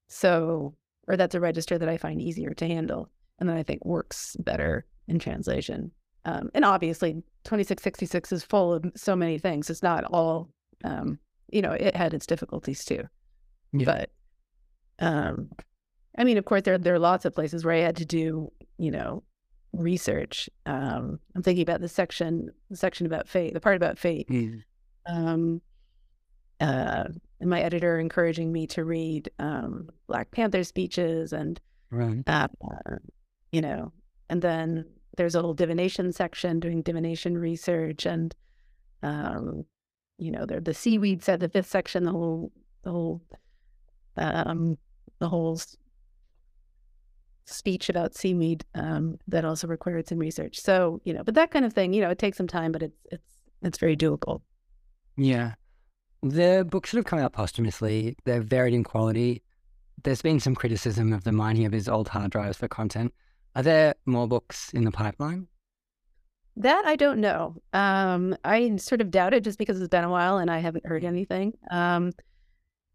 so 0.08 0.74
or 1.10 1.16
that's 1.16 1.34
a 1.34 1.40
register 1.40 1.76
that 1.76 1.88
I 1.88 1.96
find 1.96 2.22
easier 2.22 2.54
to 2.54 2.66
handle 2.66 3.10
and 3.40 3.48
that 3.48 3.56
I 3.56 3.64
think 3.64 3.84
works 3.84 4.36
better 4.38 4.86
in 5.08 5.18
translation. 5.18 5.90
Um, 6.24 6.50
and 6.54 6.64
obviously, 6.64 7.14
2666 7.44 8.32
is 8.32 8.44
full 8.44 8.74
of 8.74 8.84
so 8.94 9.16
many 9.16 9.38
things. 9.38 9.70
It's 9.70 9.82
not 9.82 10.04
all, 10.04 10.50
um, 10.84 11.18
you 11.48 11.62
know, 11.62 11.72
it 11.72 11.96
had 11.96 12.14
its 12.14 12.26
difficulties 12.26 12.84
too. 12.84 13.02
Yeah. 13.72 13.86
But, 13.86 14.10
um, 15.04 15.50
I 16.16 16.22
mean, 16.24 16.38
of 16.38 16.44
course, 16.44 16.62
there 16.62 16.78
there 16.78 16.94
are 16.94 17.00
lots 17.00 17.24
of 17.24 17.34
places 17.34 17.64
where 17.64 17.74
I 17.74 17.80
had 17.80 17.96
to 17.96 18.04
do, 18.04 18.52
you 18.78 18.90
know, 18.90 19.24
research. 19.72 20.48
Um, 20.66 21.18
I'm 21.34 21.42
thinking 21.42 21.62
about 21.62 21.80
the 21.80 21.88
section, 21.88 22.50
the 22.70 22.76
section 22.76 23.06
about 23.06 23.28
fate, 23.28 23.54
the 23.54 23.60
part 23.60 23.76
about 23.76 23.98
fate. 23.98 24.28
Mm. 24.28 24.62
Um, 25.06 25.62
uh, 26.60 27.04
and 27.40 27.50
my 27.50 27.60
editor 27.60 27.98
encouraging 27.98 28.52
me 28.52 28.66
to 28.68 28.84
read 28.84 29.30
um, 29.38 29.88
Black 30.06 30.30
Panther 30.30 30.62
speeches 30.64 31.32
and, 31.32 31.60
right. 31.90 32.22
uh, 32.26 32.48
you 33.52 33.62
know, 33.62 33.92
and 34.28 34.42
then 34.42 34.84
there's 35.16 35.34
a 35.34 35.38
little 35.38 35.54
divination 35.54 36.12
section 36.12 36.60
doing 36.60 36.82
divination 36.82 37.36
research 37.36 38.06
and, 38.06 38.34
um, 39.02 39.64
you 40.18 40.30
know, 40.30 40.44
there 40.44 40.60
the 40.60 40.74
seaweed 40.74 41.22
said 41.22 41.40
the 41.40 41.48
fifth 41.48 41.70
section, 41.70 42.04
the 42.04 42.12
whole, 42.12 42.52
the 42.82 42.90
whole, 42.90 43.22
um, 44.18 44.76
the 45.18 45.28
whole 45.28 45.58
speech 47.50 47.88
about 47.88 48.14
seaweed 48.14 48.64
um, 48.74 49.18
that 49.28 49.44
also 49.44 49.66
required 49.66 50.08
some 50.08 50.18
research. 50.18 50.60
So 50.60 51.00
you 51.04 51.12
know, 51.12 51.22
but 51.24 51.34
that 51.34 51.50
kind 51.50 51.64
of 51.64 51.72
thing, 51.72 51.92
you 51.92 52.00
know, 52.00 52.10
it 52.10 52.18
takes 52.18 52.36
some 52.36 52.48
time, 52.48 52.72
but 52.72 52.82
it's 52.82 53.06
it's 53.10 53.42
it's 53.62 53.78
very 53.78 53.96
doable. 53.96 54.42
Yeah, 55.16 55.54
the 56.22 56.66
books 56.68 56.90
that 56.90 56.98
have 56.98 57.04
come 57.06 57.18
out 57.18 57.32
posthumously, 57.32 58.16
they're 58.24 58.42
varied 58.42 58.74
in 58.74 58.84
quality. 58.84 59.42
There's 60.02 60.22
been 60.22 60.40
some 60.40 60.54
criticism 60.54 61.12
of 61.12 61.24
the 61.24 61.32
mining 61.32 61.66
of 61.66 61.72
his 61.72 61.88
old 61.88 62.08
hard 62.08 62.30
drives 62.30 62.56
for 62.56 62.68
content. 62.68 63.12
Are 63.54 63.62
there 63.62 63.94
more 64.06 64.28
books 64.28 64.72
in 64.72 64.84
the 64.84 64.90
pipeline? 64.90 65.48
That 66.56 66.84
I 66.84 66.96
don't 66.96 67.20
know. 67.20 67.56
Um, 67.72 68.36
I 68.44 68.76
sort 68.76 69.00
of 69.00 69.10
doubt 69.10 69.34
it 69.34 69.44
just 69.44 69.58
because 69.58 69.80
it's 69.80 69.88
been 69.88 70.04
a 70.04 70.10
while 70.10 70.38
and 70.38 70.50
I 70.50 70.58
haven't 70.58 70.86
heard 70.86 71.04
anything. 71.04 71.54
Um, 71.70 72.12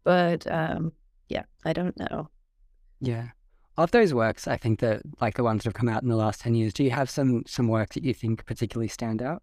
but 0.04 0.50
um, 0.50 0.92
yeah, 1.28 1.44
I 1.64 1.72
don't 1.72 1.98
know. 1.98 2.28
Yeah. 3.00 3.28
Of 3.78 3.90
those 3.90 4.14
works, 4.14 4.48
I 4.48 4.56
think 4.56 4.80
that 4.80 5.02
like 5.20 5.34
the 5.34 5.44
ones 5.44 5.62
that 5.62 5.68
have 5.68 5.74
come 5.74 5.88
out 5.88 6.02
in 6.02 6.08
the 6.08 6.16
last 6.16 6.40
10 6.40 6.54
years, 6.54 6.72
do 6.72 6.82
you 6.82 6.90
have 6.90 7.10
some 7.10 7.44
some 7.46 7.68
works 7.68 7.94
that 7.94 8.04
you 8.04 8.14
think 8.14 8.46
particularly 8.46 8.88
stand 8.88 9.20
out? 9.20 9.42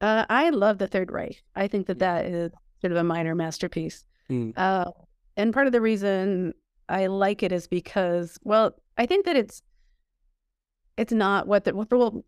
Uh, 0.00 0.24
I 0.30 0.50
love 0.50 0.78
the 0.78 0.86
Third 0.86 1.10
Reich. 1.10 1.42
I 1.56 1.68
think 1.68 1.86
that 1.86 1.98
that 2.00 2.26
is 2.26 2.52
sort 2.80 2.92
of 2.92 2.98
a 2.98 3.04
minor 3.04 3.34
masterpiece. 3.34 4.04
Mm. 4.30 4.52
Uh, 4.56 4.90
and 5.36 5.52
part 5.52 5.66
of 5.66 5.72
the 5.72 5.80
reason 5.80 6.54
I 6.88 7.06
like 7.06 7.42
it 7.42 7.52
is 7.52 7.66
because, 7.66 8.38
well, 8.42 8.74
I 8.98 9.06
think 9.06 9.24
that 9.26 9.36
it's 9.36 9.62
it's 10.96 11.12
not 11.12 11.46
what 11.46 11.64
the 11.64 11.74
well, 11.74 12.24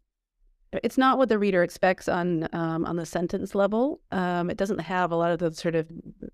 it's 0.83 0.99
not 0.99 1.19
what 1.19 1.29
the 1.29 1.39
reader 1.39 1.63
expects 1.63 2.09
on 2.09 2.49
um, 2.53 2.85
on 2.85 2.97
the 2.97 3.07
sentence 3.07 3.55
level. 3.55 4.01
Um, 4.11 4.51
it 4.51 4.57
doesn't 4.57 4.81
have 4.81 5.13
a 5.13 5.17
lot 5.17 5.31
of 5.31 5.39
the 5.39 5.53
sort 5.53 5.75
of 5.75 5.89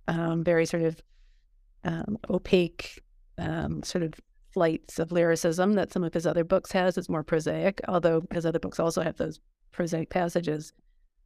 um, 0.09 0.45
very 0.45 0.65
sort 0.65 0.83
of 0.83 1.03
um, 1.85 2.19
opaque 2.29 3.03
um, 3.39 3.83
sort 3.83 4.05
of 4.05 4.15
flights 4.53 4.99
of 4.99 5.13
lyricism 5.13 5.75
that 5.75 5.93
some 5.93 6.05
of 6.05 6.15
his 6.15 6.27
other 6.27 6.45
books 6.45 6.73
has. 6.73 6.99
It's 6.99 7.09
more 7.09 7.23
prosaic, 7.23 7.81
although 7.89 8.23
his 8.33 8.47
other 8.47 8.59
books 8.59 8.81
also 8.81 9.03
have 9.03 9.17
those 9.17 9.41
prosaic 9.73 10.11
passages. 10.11 10.73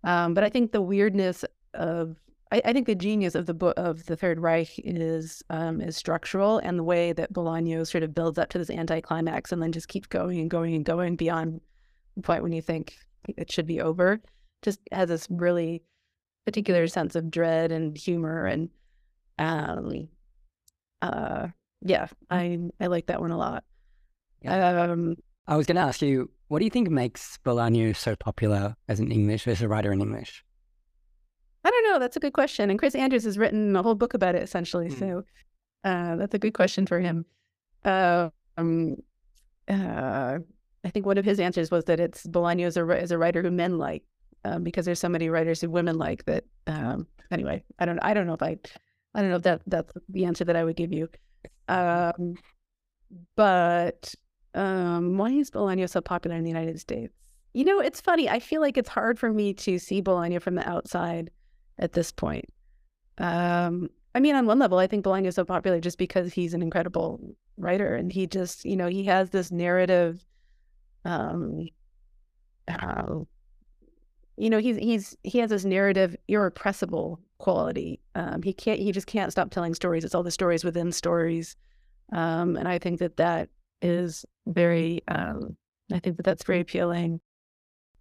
Um, 0.05 0.35
but 0.35 0.45
I 0.45 0.51
think 0.51 0.73
the 0.73 0.83
weirdness 0.83 1.45
of 1.73 2.17
I, 2.53 2.61
I, 2.67 2.73
think 2.73 2.87
the 2.87 2.95
genius 2.95 3.35
of 3.35 3.47
the 3.47 3.55
book 3.55 3.75
of 3.77 4.07
the 4.07 4.17
Third 4.17 4.39
Reich 4.39 4.79
is 4.79 5.43
um, 5.51 5.81
is 5.81 5.97
structural, 5.97 6.59
and 6.59 6.79
the 6.79 6.85
way 6.85 7.13
that 7.13 7.33
Bolaño 7.33 7.87
sort 7.87 8.05
of 8.05 8.15
builds 8.15 8.39
up 8.39 8.51
to 8.51 8.59
this 8.59 8.71
anticlimax 8.71 9.51
and 9.51 9.63
then 9.63 9.73
just 9.73 9.89
keeps 9.89 10.07
going 10.07 10.39
and 10.41 10.51
going 10.51 10.75
and 10.75 10.85
going 10.85 11.17
beyond 11.17 11.61
the 12.17 12.23
point 12.23 12.43
when 12.43 12.53
you 12.53 12.63
think 12.63 12.97
it 13.37 13.51
should 13.51 13.67
be 13.67 13.81
over. 13.81 14.21
Just 14.63 14.79
has 14.93 15.09
this 15.09 15.27
really 15.31 15.83
particular 16.45 16.87
sense 16.87 17.17
of 17.17 17.31
dread 17.31 17.73
and 17.73 17.97
humor, 17.97 18.47
and 18.47 18.69
um, 19.39 20.09
uh, 21.03 21.49
yeah, 21.85 22.09
I 22.31 22.59
I 22.81 22.87
like 22.87 23.07
that 23.07 23.21
one 23.21 23.31
a 23.31 23.37
lot. 23.37 23.65
Yeah. 24.43 24.83
Um, 24.83 25.17
I 25.47 25.57
was 25.57 25.67
going 25.67 25.77
to 25.77 25.83
ask 25.83 26.01
you, 26.03 26.31
what 26.49 26.59
do 26.59 26.65
you 26.65 26.71
think 26.71 26.89
makes 26.91 27.39
Bolaño 27.45 27.95
so 27.95 28.17
popular 28.17 28.75
as 28.89 28.99
an 29.01 29.13
English 29.13 29.47
as 29.47 29.63
a 29.63 29.69
writer 29.69 29.93
in 29.93 30.01
English? 30.01 30.45
I 31.65 31.71
don't 31.71 31.85
know. 31.85 31.99
That's 31.99 32.17
a 32.17 32.21
good 32.21 32.33
question. 32.33 32.71
And 32.71 32.79
Chris 32.79 32.95
Andrews 32.95 33.25
has 33.25 33.39
written 33.39 33.77
a 33.77 33.83
whole 33.83 33.95
book 33.95 34.15
about 34.15 34.35
it, 34.35 34.43
essentially. 34.43 34.89
Mm. 34.89 34.99
So 34.99 35.25
uh, 35.85 36.17
that's 36.17 36.35
a 36.35 36.39
good 36.39 36.55
question 36.55 36.87
for 36.87 37.01
him. 37.01 37.27
Uh, 37.85 38.31
um, 38.57 38.97
uh, 39.69 40.39
I 40.85 40.91
think 40.91 41.07
one 41.07 41.19
of 41.19 41.25
his 41.25 41.41
answers 41.41 41.71
was 41.71 41.85
that 41.85 42.01
it's 42.01 42.27
Bolaño 42.27 42.67
as 42.67 42.77
a, 42.77 42.85
as 42.85 43.11
a 43.11 43.19
writer 43.19 43.43
who 43.43 43.51
men 43.51 43.79
like, 43.79 44.03
um, 44.45 44.63
because 44.63 44.85
there's 44.85 45.01
so 45.01 45.09
many 45.09 45.29
writers 45.31 45.61
who 45.61 45.71
women 45.71 45.97
like 45.97 46.25
that. 46.27 46.45
Um, 46.67 47.07
anyway, 47.31 47.65
I 47.79 47.87
don't. 47.87 47.99
I 48.01 48.13
don't 48.13 48.27
know 48.27 48.35
if 48.35 48.43
I. 48.43 48.59
I 49.15 49.21
don't 49.21 49.31
know 49.31 49.37
if 49.37 49.43
that 49.43 49.63
that's 49.67 49.93
the 50.09 50.25
answer 50.27 50.45
that 50.45 50.57
I 50.57 50.65
would 50.65 50.77
give 50.77 50.93
you. 50.93 51.09
Um, 51.69 52.35
but 53.37 54.15
um, 54.55 55.19
why 55.19 55.31
is 55.31 55.51
Bolaño 55.51 55.89
so 55.89 56.01
popular 56.01 56.37
in 56.37 56.45
the 56.45 56.51
United 56.51 56.81
States? 56.81 57.15
You 57.53 57.65
know, 57.65 57.81
it's 57.81 58.01
funny. 58.01 58.29
I 58.29 58.41
feel 58.41 58.61
like 58.61 58.77
it's 58.77 58.89
hard 58.89 59.19
for 59.19 59.33
me 59.33 59.55
to 59.55 59.79
see 59.79 60.03
Bolaño 60.03 60.43
from 60.43 60.57
the 60.57 60.69
outside 60.69 61.31
at 61.79 61.93
this 61.93 62.11
point. 62.11 62.47
Um, 63.19 63.91
I 64.15 64.21
mean, 64.21 64.35
on 64.35 64.47
one 64.47 64.59
level, 64.59 64.79
I 64.79 64.87
think 64.87 65.05
Bolaño 65.05 65.27
is 65.27 65.35
so 65.35 65.45
popular 65.45 65.81
just 65.81 65.99
because 65.99 66.33
he's 66.33 66.55
an 66.55 66.63
incredible 66.63 67.21
writer, 67.57 67.95
and 67.95 68.13
he 68.13 68.27
just, 68.27 68.65
you 68.65 68.77
know, 68.77 68.89
he 68.89 69.05
has 69.05 69.31
this 69.31 69.51
narrative. 69.51 70.25
Um, 71.05 71.69
uh, 72.69 73.21
you 74.37 74.51
know, 74.51 74.59
he's 74.59 74.77
he's 74.77 75.17
he 75.23 75.39
has 75.39 75.51
this 75.51 75.65
narrative 75.65 76.17
irrepressible 76.29 77.21
quality. 77.45 78.01
Um, 78.15 78.43
he 78.43 78.55
can't, 78.55 78.81
he 78.81 78.91
just 78.91 79.07
can't 79.07 79.31
stop 79.31 79.51
telling 79.51 79.75
stories. 79.75 80.03
It's 80.03 80.15
all 80.15 80.23
the 80.23 80.31
stories 80.31 80.65
within 80.65 80.91
stories, 80.93 81.57
um, 82.11 82.57
and 82.57 82.67
I 82.67 82.79
think 82.79 82.99
that 83.01 83.19
that 83.19 83.51
is 83.83 84.25
very. 84.47 85.03
Um, 85.09 85.57
I 85.93 85.99
think 85.99 86.17
that 86.17 86.23
that's 86.23 86.45
very 86.45 86.61
appealing. 86.61 87.21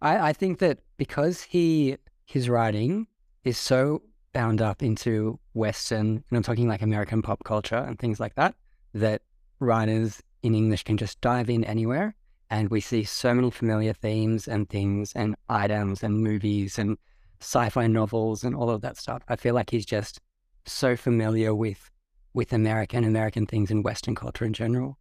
I, 0.00 0.30
I 0.30 0.32
think 0.32 0.58
that 0.60 0.78
because 0.96 1.42
he 1.42 1.98
his 2.24 2.48
writing 2.48 3.06
is 3.44 3.58
so 3.58 4.00
bound 4.32 4.62
up 4.62 4.82
into 4.82 5.38
Western, 5.52 6.24
and 6.28 6.36
I'm 6.36 6.42
talking 6.42 6.66
like 6.66 6.82
American 6.82 7.20
pop 7.20 7.44
culture 7.44 7.76
and 7.76 7.98
things 7.98 8.18
like 8.18 8.34
that, 8.36 8.54
that 8.94 9.20
writers 9.60 10.22
in 10.42 10.54
English 10.54 10.84
can 10.84 10.96
just 10.96 11.20
dive 11.20 11.50
in 11.50 11.64
anywhere. 11.64 12.14
And 12.50 12.70
we 12.70 12.80
see 12.80 13.04
so 13.04 13.34
many 13.34 13.50
familiar 13.50 13.92
themes 13.92 14.48
and 14.48 14.68
things 14.68 15.12
and 15.14 15.34
items 15.48 16.02
and 16.02 16.22
movies 16.22 16.78
and 16.78 16.96
sci 17.44 17.68
fi 17.68 17.86
novels 17.86 18.44
and 18.44 18.54
all 18.54 18.70
of 18.70 18.80
that 18.82 18.96
stuff. 18.96 19.22
I 19.28 19.36
feel 19.36 19.54
like 19.54 19.70
he's 19.70 19.86
just 19.86 20.20
so 20.66 20.96
familiar 20.96 21.54
with 21.54 21.90
with 22.32 22.52
American 22.52 23.04
American 23.04 23.46
things 23.46 23.70
and 23.70 23.84
Western 23.84 24.14
culture 24.14 24.44
in 24.44 24.52
general. 24.52 24.98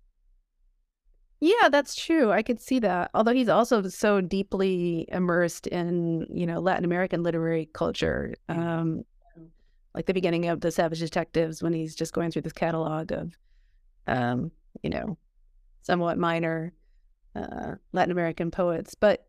Yeah, 1.39 1.67
that's 1.69 1.95
true. 1.95 2.31
I 2.31 2.41
could 2.41 2.61
see 2.61 2.79
that. 2.79 3.11
Although 3.13 3.33
he's 3.33 3.49
also 3.49 3.81
so 3.89 4.21
deeply 4.21 5.05
immersed 5.09 5.67
in, 5.67 6.25
you 6.33 6.45
know, 6.45 6.61
Latin 6.61 6.85
American 6.85 7.21
literary 7.21 7.69
culture. 7.73 8.33
Mm. 8.49 8.57
Um, 8.57 9.05
like 9.93 10.05
the 10.05 10.13
beginning 10.13 10.47
of 10.47 10.61
the 10.61 10.71
Savage 10.71 10.99
Detectives 10.99 11.61
when 11.61 11.73
he's 11.73 11.95
just 11.95 12.13
going 12.13 12.31
through 12.31 12.43
this 12.43 12.53
catalog 12.53 13.11
of, 13.11 13.37
um, 14.07 14.51
you 14.83 14.89
know, 14.89 15.17
somewhat 15.81 16.17
minor 16.17 16.71
uh, 17.35 17.75
Latin 17.91 18.11
American 18.11 18.49
poets. 18.49 18.95
But 18.95 19.27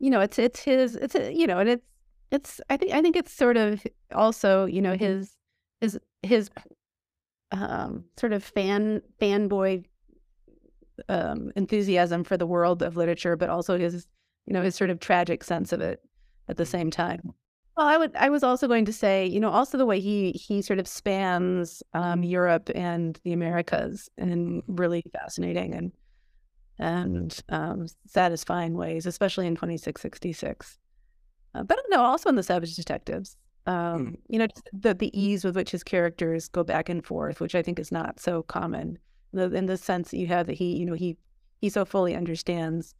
you 0.00 0.10
know, 0.10 0.20
it's 0.20 0.38
it's 0.38 0.60
his 0.60 0.96
it's 0.96 1.14
you 1.14 1.46
know, 1.46 1.60
and 1.60 1.68
it's 1.68 1.86
it's 2.32 2.60
I 2.68 2.76
think 2.76 2.92
I 2.92 3.02
think 3.02 3.16
it's 3.16 3.32
sort 3.32 3.56
of 3.56 3.84
also 4.14 4.64
you 4.64 4.82
know 4.82 4.94
mm-hmm. 4.94 5.04
his 5.04 5.36
his 5.80 5.98
his 6.22 6.50
um, 7.52 8.04
sort 8.16 8.32
of 8.32 8.42
fan 8.42 9.02
fanboy 9.20 9.84
um, 11.08 11.52
enthusiasm 11.56 12.24
for 12.24 12.36
the 12.36 12.46
world 12.46 12.82
of 12.82 12.96
literature, 12.96 13.36
but 13.36 13.50
also 13.50 13.78
his, 13.78 14.06
you 14.46 14.52
know, 14.52 14.62
his 14.62 14.74
sort 14.74 14.90
of 14.90 15.00
tragic 15.00 15.44
sense 15.44 15.72
of 15.72 15.80
it 15.80 16.00
at 16.48 16.56
the 16.56 16.66
same 16.66 16.90
time. 16.90 17.32
Well, 17.76 17.86
I 17.86 17.96
would. 17.96 18.14
I 18.16 18.28
was 18.28 18.42
also 18.42 18.68
going 18.68 18.84
to 18.84 18.92
say, 18.92 19.26
you 19.26 19.40
know, 19.40 19.50
also 19.50 19.78
the 19.78 19.86
way 19.86 19.98
he 19.98 20.32
he 20.32 20.60
sort 20.60 20.78
of 20.78 20.86
spans 20.86 21.82
um, 21.94 22.22
Europe 22.22 22.70
and 22.74 23.18
the 23.24 23.32
Americas 23.32 24.10
in 24.18 24.62
really 24.66 25.02
fascinating 25.12 25.74
and 25.74 25.92
and 26.78 27.40
um, 27.48 27.86
satisfying 28.06 28.74
ways, 28.74 29.06
especially 29.06 29.46
in 29.46 29.54
2666. 29.54 30.78
Uh, 31.54 31.62
but 31.62 31.78
no, 31.88 32.00
also 32.02 32.28
in 32.28 32.36
the 32.36 32.42
Savage 32.42 32.74
Detectives. 32.74 33.36
Um, 33.66 33.74
mm. 33.74 34.16
You 34.28 34.38
know, 34.40 34.48
the 34.72 34.94
the 34.94 35.18
ease 35.18 35.44
with 35.44 35.54
which 35.54 35.70
his 35.70 35.84
characters 35.84 36.48
go 36.48 36.64
back 36.64 36.88
and 36.88 37.04
forth, 37.04 37.40
which 37.40 37.54
I 37.54 37.62
think 37.62 37.78
is 37.78 37.92
not 37.92 38.18
so 38.18 38.42
common 38.42 38.98
the, 39.32 39.52
in 39.54 39.66
the 39.66 39.76
sense 39.76 40.10
that 40.10 40.18
you 40.18 40.26
have 40.28 40.46
that 40.46 40.54
he, 40.54 40.76
you 40.76 40.86
know, 40.86 40.94
he 40.94 41.16
he 41.60 41.68
so 41.68 41.84
fully 41.84 42.14
understands, 42.14 42.94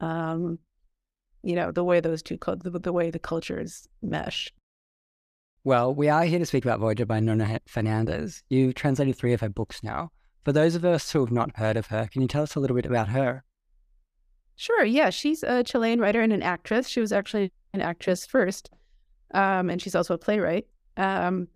um, 0.00 0.58
you 1.42 1.56
know, 1.56 1.72
the 1.72 1.84
way 1.84 2.00
those 2.00 2.22
two, 2.22 2.38
the, 2.38 2.78
the 2.78 2.92
way 2.92 3.10
the 3.10 3.18
cultures 3.18 3.88
mesh. 4.00 4.52
Well, 5.64 5.92
we 5.92 6.08
are 6.08 6.24
here 6.24 6.38
to 6.38 6.46
speak 6.46 6.64
about 6.64 6.78
Voyager 6.78 7.06
by 7.06 7.18
Nona 7.18 7.58
Fernandez. 7.66 8.44
You've 8.48 8.76
translated 8.76 9.16
three 9.16 9.32
of 9.32 9.40
her 9.40 9.48
books 9.48 9.82
now. 9.82 10.10
For 10.44 10.52
those 10.52 10.76
of 10.76 10.84
us 10.84 11.10
who 11.10 11.18
have 11.20 11.32
not 11.32 11.56
heard 11.56 11.76
of 11.76 11.88
her, 11.88 12.06
can 12.06 12.22
you 12.22 12.28
tell 12.28 12.44
us 12.44 12.54
a 12.54 12.60
little 12.60 12.76
bit 12.76 12.86
about 12.86 13.08
her? 13.08 13.42
Sure. 14.54 14.84
Yeah, 14.84 15.10
she's 15.10 15.42
a 15.42 15.64
Chilean 15.64 15.98
writer 15.98 16.20
and 16.20 16.32
an 16.32 16.42
actress. 16.44 16.88
She 16.88 17.00
was 17.00 17.12
actually 17.12 17.52
an 17.76 17.82
actress 17.82 18.26
first, 18.26 18.70
um, 19.34 19.70
and 19.70 19.80
she's 19.80 19.94
also 19.94 20.14
a 20.14 20.18
playwright. 20.18 20.66
Um, 20.96 21.48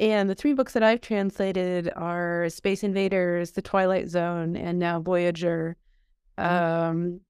and 0.00 0.30
the 0.30 0.34
three 0.34 0.52
books 0.52 0.74
that 0.74 0.82
I've 0.82 1.00
translated 1.00 1.90
are 1.96 2.48
Space 2.50 2.84
Invaders, 2.84 3.52
The 3.52 3.62
Twilight 3.62 4.08
Zone, 4.08 4.56
and 4.56 4.78
now 4.78 5.00
Voyager. 5.00 5.76
Mm-hmm. 6.38 6.64
Um, 6.64 7.20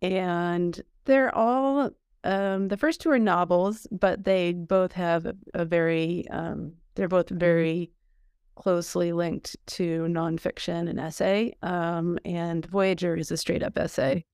and 0.00 0.80
they're 1.04 1.34
all 1.34 1.90
um, 2.24 2.68
the 2.68 2.76
first 2.76 3.00
two 3.00 3.10
are 3.10 3.18
novels, 3.18 3.86
but 3.90 4.24
they 4.24 4.52
both 4.52 4.92
have 4.92 5.26
a, 5.26 5.34
a 5.54 5.64
very 5.64 6.26
um, 6.30 6.72
they're 6.94 7.08
both 7.08 7.26
mm-hmm. 7.26 7.38
very 7.38 7.90
closely 8.56 9.12
linked 9.12 9.56
to 9.66 10.00
nonfiction 10.08 10.88
and 10.88 10.98
essay. 10.98 11.54
Um, 11.62 12.18
and 12.24 12.66
Voyager 12.66 13.16
is 13.16 13.30
a 13.30 13.36
straight 13.36 13.62
up 13.62 13.78
essay 13.78 14.24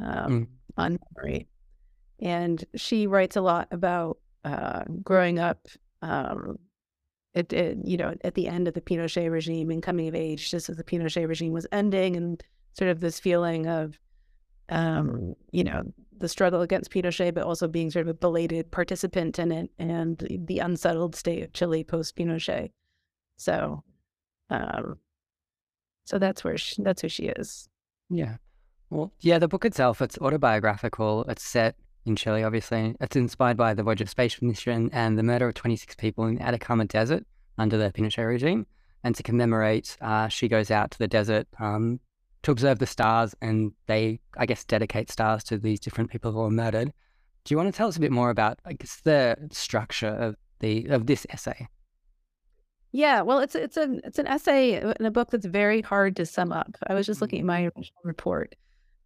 um, 0.00 0.32
mm. 0.32 0.46
on 0.76 0.98
memory. 1.16 1.48
And 2.20 2.64
she 2.74 3.06
writes 3.06 3.36
a 3.36 3.40
lot 3.40 3.68
about 3.70 4.18
uh, 4.44 4.82
growing 5.02 5.38
up, 5.38 5.66
um, 6.02 6.58
it, 7.34 7.52
it, 7.52 7.78
you 7.82 7.96
know, 7.96 8.14
at 8.22 8.34
the 8.34 8.46
end 8.46 8.68
of 8.68 8.74
the 8.74 8.80
Pinochet 8.80 9.30
regime 9.30 9.70
and 9.70 9.82
coming 9.82 10.08
of 10.08 10.14
age, 10.14 10.50
just 10.50 10.68
as 10.68 10.76
the 10.76 10.84
Pinochet 10.84 11.26
regime 11.26 11.52
was 11.52 11.66
ending, 11.72 12.16
and 12.16 12.42
sort 12.72 12.90
of 12.90 13.00
this 13.00 13.18
feeling 13.18 13.66
of, 13.66 13.98
um, 14.68 15.34
you 15.50 15.64
know, 15.64 15.82
the 16.18 16.28
struggle 16.28 16.62
against 16.62 16.92
Pinochet, 16.92 17.34
but 17.34 17.44
also 17.44 17.66
being 17.66 17.90
sort 17.90 18.06
of 18.06 18.10
a 18.10 18.14
belated 18.14 18.70
participant 18.70 19.38
in 19.38 19.50
it 19.50 19.70
and 19.78 20.26
the 20.46 20.60
unsettled 20.60 21.16
state 21.16 21.42
of 21.42 21.52
Chile 21.52 21.82
post 21.82 22.16
Pinochet. 22.16 22.70
So, 23.36 23.82
um, 24.50 24.98
so 26.04 26.18
that's 26.18 26.44
where 26.44 26.56
she, 26.56 26.82
that's 26.82 27.02
who 27.02 27.08
she 27.08 27.24
is. 27.24 27.68
Yeah. 28.10 28.36
Well, 28.90 29.12
yeah, 29.20 29.38
the 29.38 29.48
book 29.48 29.64
itself, 29.64 30.00
it's 30.00 30.18
autobiographical. 30.18 31.24
It's 31.24 31.42
set 31.42 31.74
in 32.06 32.16
Chile, 32.16 32.44
obviously. 32.44 32.94
It's 33.00 33.16
inspired 33.16 33.56
by 33.56 33.74
the 33.74 33.82
Voyager 33.82 34.06
space 34.06 34.40
mission 34.42 34.90
and 34.92 35.18
the 35.18 35.22
murder 35.22 35.48
of 35.48 35.54
26 35.54 35.94
people 35.96 36.26
in 36.26 36.36
the 36.36 36.42
Atacama 36.42 36.84
Desert 36.84 37.24
under 37.58 37.76
the 37.76 37.90
Pinochet 37.90 38.26
regime. 38.26 38.66
And 39.02 39.14
to 39.14 39.22
commemorate, 39.22 39.96
uh, 40.00 40.28
she 40.28 40.48
goes 40.48 40.70
out 40.70 40.90
to 40.92 40.98
the 40.98 41.08
desert 41.08 41.46
um, 41.58 42.00
to 42.42 42.50
observe 42.50 42.78
the 42.78 42.86
stars 42.86 43.34
and 43.42 43.72
they, 43.86 44.20
I 44.36 44.46
guess, 44.46 44.64
dedicate 44.64 45.10
stars 45.10 45.44
to 45.44 45.58
these 45.58 45.80
different 45.80 46.10
people 46.10 46.32
who 46.32 46.38
were 46.38 46.50
murdered. 46.50 46.92
Do 47.44 47.52
you 47.52 47.58
want 47.58 47.72
to 47.72 47.76
tell 47.76 47.88
us 47.88 47.96
a 47.96 48.00
bit 48.00 48.12
more 48.12 48.30
about, 48.30 48.60
I 48.64 48.72
guess, 48.72 49.00
the 49.04 49.36
structure 49.50 50.08
of 50.08 50.36
the 50.60 50.86
of 50.86 51.06
this 51.06 51.26
essay? 51.28 51.68
Yeah, 52.92 53.22
well, 53.22 53.40
it's 53.40 53.54
it's 53.54 53.76
a 53.76 53.98
it's 54.04 54.18
an 54.18 54.26
essay 54.26 54.80
in 54.80 55.04
a 55.04 55.10
book 55.10 55.30
that's 55.30 55.46
very 55.46 55.82
hard 55.82 56.16
to 56.16 56.24
sum 56.24 56.52
up. 56.52 56.76
I 56.86 56.94
was 56.94 57.06
just 57.06 57.20
looking 57.20 57.40
at 57.40 57.44
my 57.44 57.64
original 57.64 58.00
report, 58.04 58.54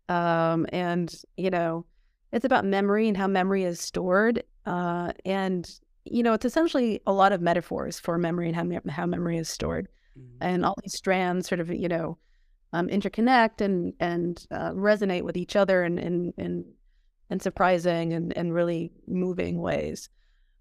um, 0.08 0.66
and 0.72 1.12
you 1.36 1.50
know, 1.50 1.86
it's 2.32 2.44
about 2.44 2.64
memory 2.64 3.08
and 3.08 3.16
how 3.16 3.26
memory 3.26 3.64
is 3.64 3.80
stored, 3.80 4.42
uh, 4.66 5.12
and 5.24 5.70
you 6.04 6.22
know, 6.22 6.32
it's 6.32 6.44
essentially 6.44 7.00
a 7.06 7.12
lot 7.12 7.32
of 7.32 7.40
metaphors 7.40 8.00
for 8.00 8.18
memory 8.18 8.46
and 8.46 8.56
how 8.56 8.64
me- 8.64 8.78
how 8.88 9.06
memory 9.06 9.38
is 9.38 9.48
stored, 9.48 9.88
mm-hmm. 10.18 10.36
and 10.40 10.64
all 10.64 10.74
these 10.82 10.96
strands 10.96 11.48
sort 11.48 11.60
of 11.60 11.70
you 11.70 11.88
know 11.88 12.18
um, 12.72 12.88
interconnect 12.88 13.60
and 13.60 13.92
and 14.00 14.46
uh, 14.50 14.70
resonate 14.72 15.22
with 15.22 15.36
each 15.36 15.56
other 15.56 15.84
in 15.84 15.98
in 15.98 16.32
in, 16.36 16.64
in 17.30 17.40
surprising 17.40 18.12
and, 18.12 18.36
and 18.36 18.54
really 18.54 18.92
moving 19.06 19.60
ways. 19.60 20.08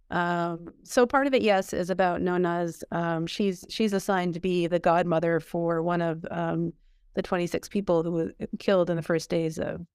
Um, 0.09 0.73
so 0.83 1.05
part 1.05 1.27
of 1.27 1.33
it, 1.33 1.41
yes, 1.41 1.73
is 1.73 1.89
about 1.89 2.21
Nona's. 2.21 2.83
Um, 2.91 3.27
she's 3.27 3.65
she's 3.69 3.93
assigned 3.93 4.33
to 4.35 4.39
be 4.39 4.67
the 4.67 4.79
godmother 4.79 5.39
for 5.39 5.81
one 5.81 6.01
of 6.01 6.25
um, 6.31 6.71
the 7.15 7.21
26 7.21 7.67
people 7.69 8.03
who 8.03 8.11
were 8.11 8.33
killed 8.59 8.89
in 8.89 8.95
the 8.95 9.01
first 9.01 9.29
days 9.29 9.59
of 9.59 9.85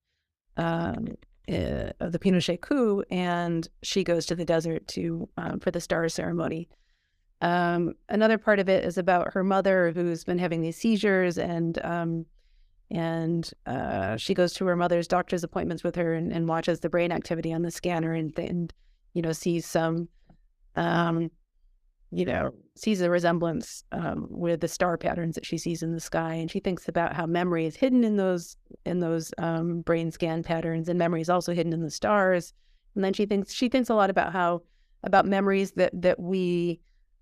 um, 0.57 1.07
uh, 1.49 1.91
of 2.01 2.13
the 2.13 2.19
Pinochet 2.19 2.61
coup, 2.61 3.03
and 3.11 3.69
she 3.83 4.05
goes 4.05 4.27
to 4.27 4.35
the 4.35 4.45
desert 4.45 4.87
to 4.89 5.29
um, 5.37 5.61
for 5.61 5.71
the 5.71 5.81
star 5.81 6.09
ceremony. 6.09 6.69
Um, 7.41 7.95
another 8.09 8.39
part 8.39 8.61
of 8.61 8.69
it 8.69 8.85
is 8.85 8.99
about 8.99 9.35
her 9.35 9.43
mother, 9.43 9.91
who's 9.93 10.23
been 10.25 10.39
having 10.39 10.63
these 10.63 10.77
seizures, 10.77 11.39
and 11.39 11.79
and 12.93 13.51
uh, 13.65 14.19
she 14.19 14.35
goes 14.35 14.53
to 14.53 14.67
her 14.67 14.77
mother's 14.77 15.09
doctor's 15.09 15.43
appointments 15.43 15.83
with 15.83 15.97
her 15.97 16.13
and, 16.13 16.31
and 16.31 16.47
watches 16.47 16.81
the 16.81 16.91
brain 16.91 17.11
activity 17.11 17.51
on 17.53 17.63
the 17.63 17.71
scanner 17.71 18.13
and, 18.13 18.39
and 18.39 18.75
you 19.15 19.23
know, 19.23 19.33
sees 19.33 19.65
some, 19.65 20.09
um, 20.77 21.31
you 22.15 22.27
know, 22.27 22.53
sees 22.75 23.01
a 23.01 23.09
resemblance 23.09 23.85
um, 23.91 24.27
with 24.29 24.61
the 24.61 24.69
star 24.69 24.99
patterns 24.99 25.35
that 25.35 25.47
she 25.47 25.57
sees 25.57 25.83
in 25.83 25.93
the 25.93 26.01
sky, 26.01 26.35
and 26.35 26.51
she 26.51 26.61
thinks 26.61 26.87
about 26.87 27.15
how 27.15 27.25
memory 27.25 27.65
is 27.65 27.75
hidden 27.75 28.05
in 28.05 28.17
those 28.17 28.57
in 28.85 29.01
those 29.01 29.33
um, 29.39 29.81
brain 29.81 30.11
scan 30.13 30.43
patterns, 30.43 30.91
and 30.91 30.99
memory 30.99 31.23
is 31.23 31.31
also 31.31 31.55
hidden 31.55 31.73
in 31.73 31.81
the 31.81 31.91
stars. 31.91 32.53
And 32.95 33.03
then 33.03 33.15
she 33.15 33.25
thinks 33.25 33.53
she 33.55 33.71
thinks 33.71 33.89
a 33.89 33.95
lot 33.95 34.11
about 34.11 34.31
how 34.33 34.61
about 35.05 35.25
memories 35.25 35.73
that 35.73 35.91
that 36.03 36.21
we 36.21 36.81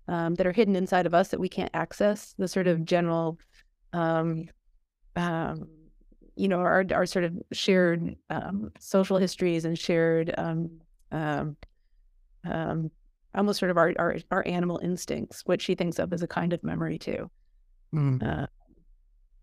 um, 0.09 0.35
that 0.35 0.45
are 0.45 0.51
hidden 0.51 0.75
inside 0.75 1.05
of 1.05 1.13
us 1.13 1.29
that 1.29 1.39
we 1.39 1.47
can't 1.47 1.71
access. 1.73 2.35
The 2.37 2.49
sort 2.49 2.67
of 2.67 2.83
general, 2.83 3.39
um, 3.93 4.49
um, 5.15 5.69
you 6.35 6.49
know, 6.49 6.59
our 6.59 6.83
our 6.93 7.05
sort 7.05 7.23
of 7.23 7.33
shared 7.53 8.17
um, 8.29 8.71
social 8.77 9.17
histories 9.17 9.63
and 9.63 9.79
shared 9.79 10.35
um, 10.37 10.69
um, 11.13 11.55
um, 12.43 12.91
almost 13.35 13.59
sort 13.59 13.71
of 13.71 13.77
our, 13.77 13.93
our, 13.97 14.17
our 14.31 14.43
animal 14.47 14.79
instincts, 14.83 15.41
which 15.45 15.61
she 15.61 15.75
thinks 15.75 15.99
of 15.99 16.13
as 16.13 16.21
a 16.21 16.27
kind 16.27 16.53
of 16.53 16.63
memory 16.63 16.97
too, 16.97 17.29
mm. 17.93 18.21
uh, 18.21 18.47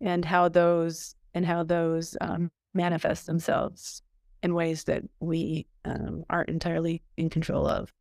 and 0.01 0.25
how 0.25 0.49
those 0.49 1.15
and 1.35 1.45
how 1.45 1.63
those 1.63 2.17
um, 2.21 2.51
manifest 2.75 3.27
themselves 3.27 4.03
in 4.43 4.55
ways 4.55 4.85
that 4.85 5.03
we 5.21 5.67
um, 5.85 6.25
aren't 6.31 6.49
entirely 6.49 7.03
in 7.17 7.29
control 7.29 7.67
of. 7.67 7.93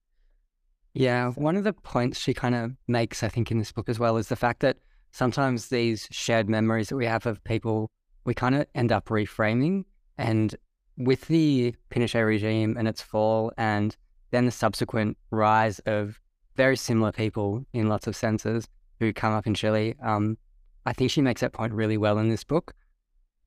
Yeah, 0.93 1.29
one 1.31 1.55
of 1.55 1.63
the 1.63 1.73
points 1.73 2.19
she 2.19 2.33
kind 2.33 2.55
of 2.55 2.71
makes, 2.87 3.21
I 3.21 3.27
think, 3.27 3.51
in 3.51 3.59
this 3.59 3.71
book 3.71 3.89
as 3.89 3.99
well, 3.99 4.17
is 4.17 4.29
the 4.29 4.35
fact 4.35 4.61
that 4.61 4.77
sometimes 5.11 5.67
these 5.67 6.07
shared 6.11 6.49
memories 6.49 6.89
that 6.89 6.95
we 6.95 7.05
have 7.05 7.25
of 7.25 7.43
people, 7.43 7.91
we 8.25 8.33
kind 8.33 8.55
of 8.55 8.65
end 8.73 8.91
up 8.91 9.05
reframing. 9.09 9.85
And 10.17 10.55
with 10.97 11.27
the 11.27 11.75
Pinochet 11.91 12.25
regime 12.25 12.77
and 12.77 12.87
its 12.87 13.01
fall 13.01 13.51
and 13.57 13.95
then 14.31 14.45
the 14.45 14.51
subsequent 14.51 15.17
rise 15.31 15.79
of 15.79 16.19
very 16.55 16.75
similar 16.75 17.11
people 17.11 17.65
in 17.73 17.87
lots 17.87 18.07
of 18.07 18.15
senses 18.15 18.67
who 18.99 19.13
come 19.13 19.33
up 19.33 19.47
in 19.47 19.53
Chile. 19.53 19.95
Um, 20.01 20.37
I 20.85 20.93
think 20.93 21.11
she 21.11 21.21
makes 21.21 21.41
that 21.41 21.53
point 21.53 21.73
really 21.73 21.97
well 21.97 22.17
in 22.17 22.29
this 22.29 22.43
book. 22.43 22.73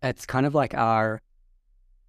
It's 0.02 0.26
kind 0.26 0.46
of 0.46 0.54
like 0.54 0.74
our 0.74 1.22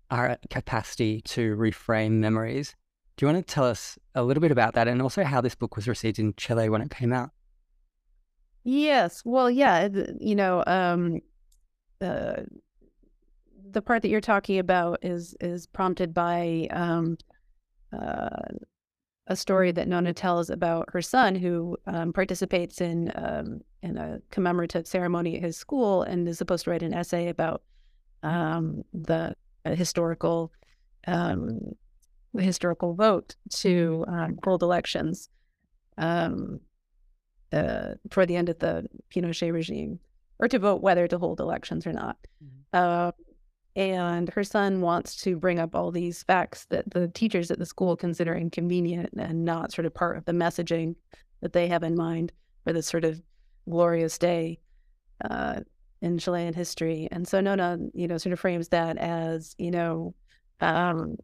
our 0.10 0.38
capacity 0.50 1.22
to 1.22 1.56
reframe 1.56 2.12
memories. 2.14 2.76
Do 3.16 3.26
you 3.26 3.34
want 3.34 3.48
to 3.48 3.54
tell 3.54 3.64
us 3.64 3.98
a 4.14 4.24
little 4.24 4.42
bit 4.42 4.52
about 4.52 4.74
that 4.74 4.88
and 4.88 5.02
also 5.02 5.24
how 5.24 5.40
this 5.40 5.56
book 5.56 5.78
was 5.78 5.88
received 5.88 6.20
in 6.20 6.34
Chile 6.36 6.68
when 6.68 6.82
it 6.82 6.92
came 6.92 7.14
out? 7.14 7.30
Yes. 8.64 9.22
Well, 9.24 9.50
yeah, 9.50 9.88
you 10.20 10.36
know, 10.36 10.64
um, 10.68 11.22
uh, 12.02 12.42
the 13.72 13.82
part 13.82 14.02
that 14.02 14.10
you're 14.10 14.22
talking 14.22 14.60
about 14.60 15.00
is 15.02 15.36
is 15.40 15.66
prompted 15.66 16.14
by 16.14 16.68
um, 16.72 17.18
uh, 17.94 18.30
a 19.28 19.36
story 19.36 19.72
that 19.72 19.88
Nona 19.88 20.14
tells 20.14 20.50
about 20.50 20.90
her 20.92 21.02
son 21.02 21.36
who 21.36 21.78
um, 21.88 22.12
participates 22.14 22.82
in 22.82 23.12
um, 23.16 23.62
in 23.84 23.98
a 23.98 24.20
commemorative 24.30 24.88
ceremony 24.88 25.38
at 25.38 25.44
his 25.44 25.58
school 25.58 26.04
and 26.04 26.28
is 26.28 26.38
supposed 26.38 26.66
to 26.66 26.72
write 26.72 26.84
an 26.84 26.94
essay 26.94 27.30
about 27.30 27.64
um, 28.24 28.84
the 28.94 29.36
historical 29.66 30.52
um, 31.08 31.60
historical 32.38 32.94
vote 32.94 33.36
to 33.50 34.06
um, 34.08 34.38
hold 34.44 34.64
elections 34.64 35.30
um, 35.98 36.60
uh, 37.52 37.96
toward 38.10 38.28
the 38.28 38.36
end 38.36 38.50
of 38.50 38.60
the 38.60 38.88
Pinochet 39.14 39.52
regime, 39.52 40.00
or 40.40 40.48
to 40.48 40.60
vote 40.60 40.82
whether 40.82 41.08
to 41.08 41.18
hold 41.18 41.40
elections 41.40 41.86
or 41.86 41.94
not. 41.94 42.18
Mm-hmm. 42.44 42.58
Uh, 42.74 43.12
and 43.76 44.30
her 44.30 44.44
son 44.44 44.82
wants 44.82 45.16
to 45.24 45.38
bring 45.38 45.60
up 45.60 45.76
all 45.76 45.92
these 45.92 46.24
facts 46.24 46.66
that 46.66 46.90
the 46.92 47.08
teachers 47.08 47.52
at 47.52 47.60
the 47.60 47.66
school 47.66 47.96
consider 47.96 48.36
inconvenient 48.36 49.10
and 49.18 49.46
not 49.46 49.72
sort 49.72 49.86
of 49.86 49.94
part 49.94 50.18
of 50.18 50.26
the 50.26 50.34
messaging 50.34 50.96
that 51.42 51.54
they 51.54 51.68
have 51.68 51.84
in 51.84 51.96
mind 51.96 52.32
for 52.64 52.74
this 52.74 52.88
sort 52.88 53.06
of 53.06 53.22
glorious 53.70 54.18
day 54.18 54.60
uh, 55.30 55.62
in 56.02 56.18
Chilean 56.18 56.54
history. 56.54 57.08
And 57.12 57.28
so 57.28 57.40
Nona, 57.40 57.78
you 57.94 58.08
know, 58.08 58.18
sort 58.18 58.34
of 58.34 58.40
frames 58.40 58.68
that 58.70 58.98
as, 58.98 59.56
you 59.58 59.72
know, 59.72 60.14
um, 60.60 61.16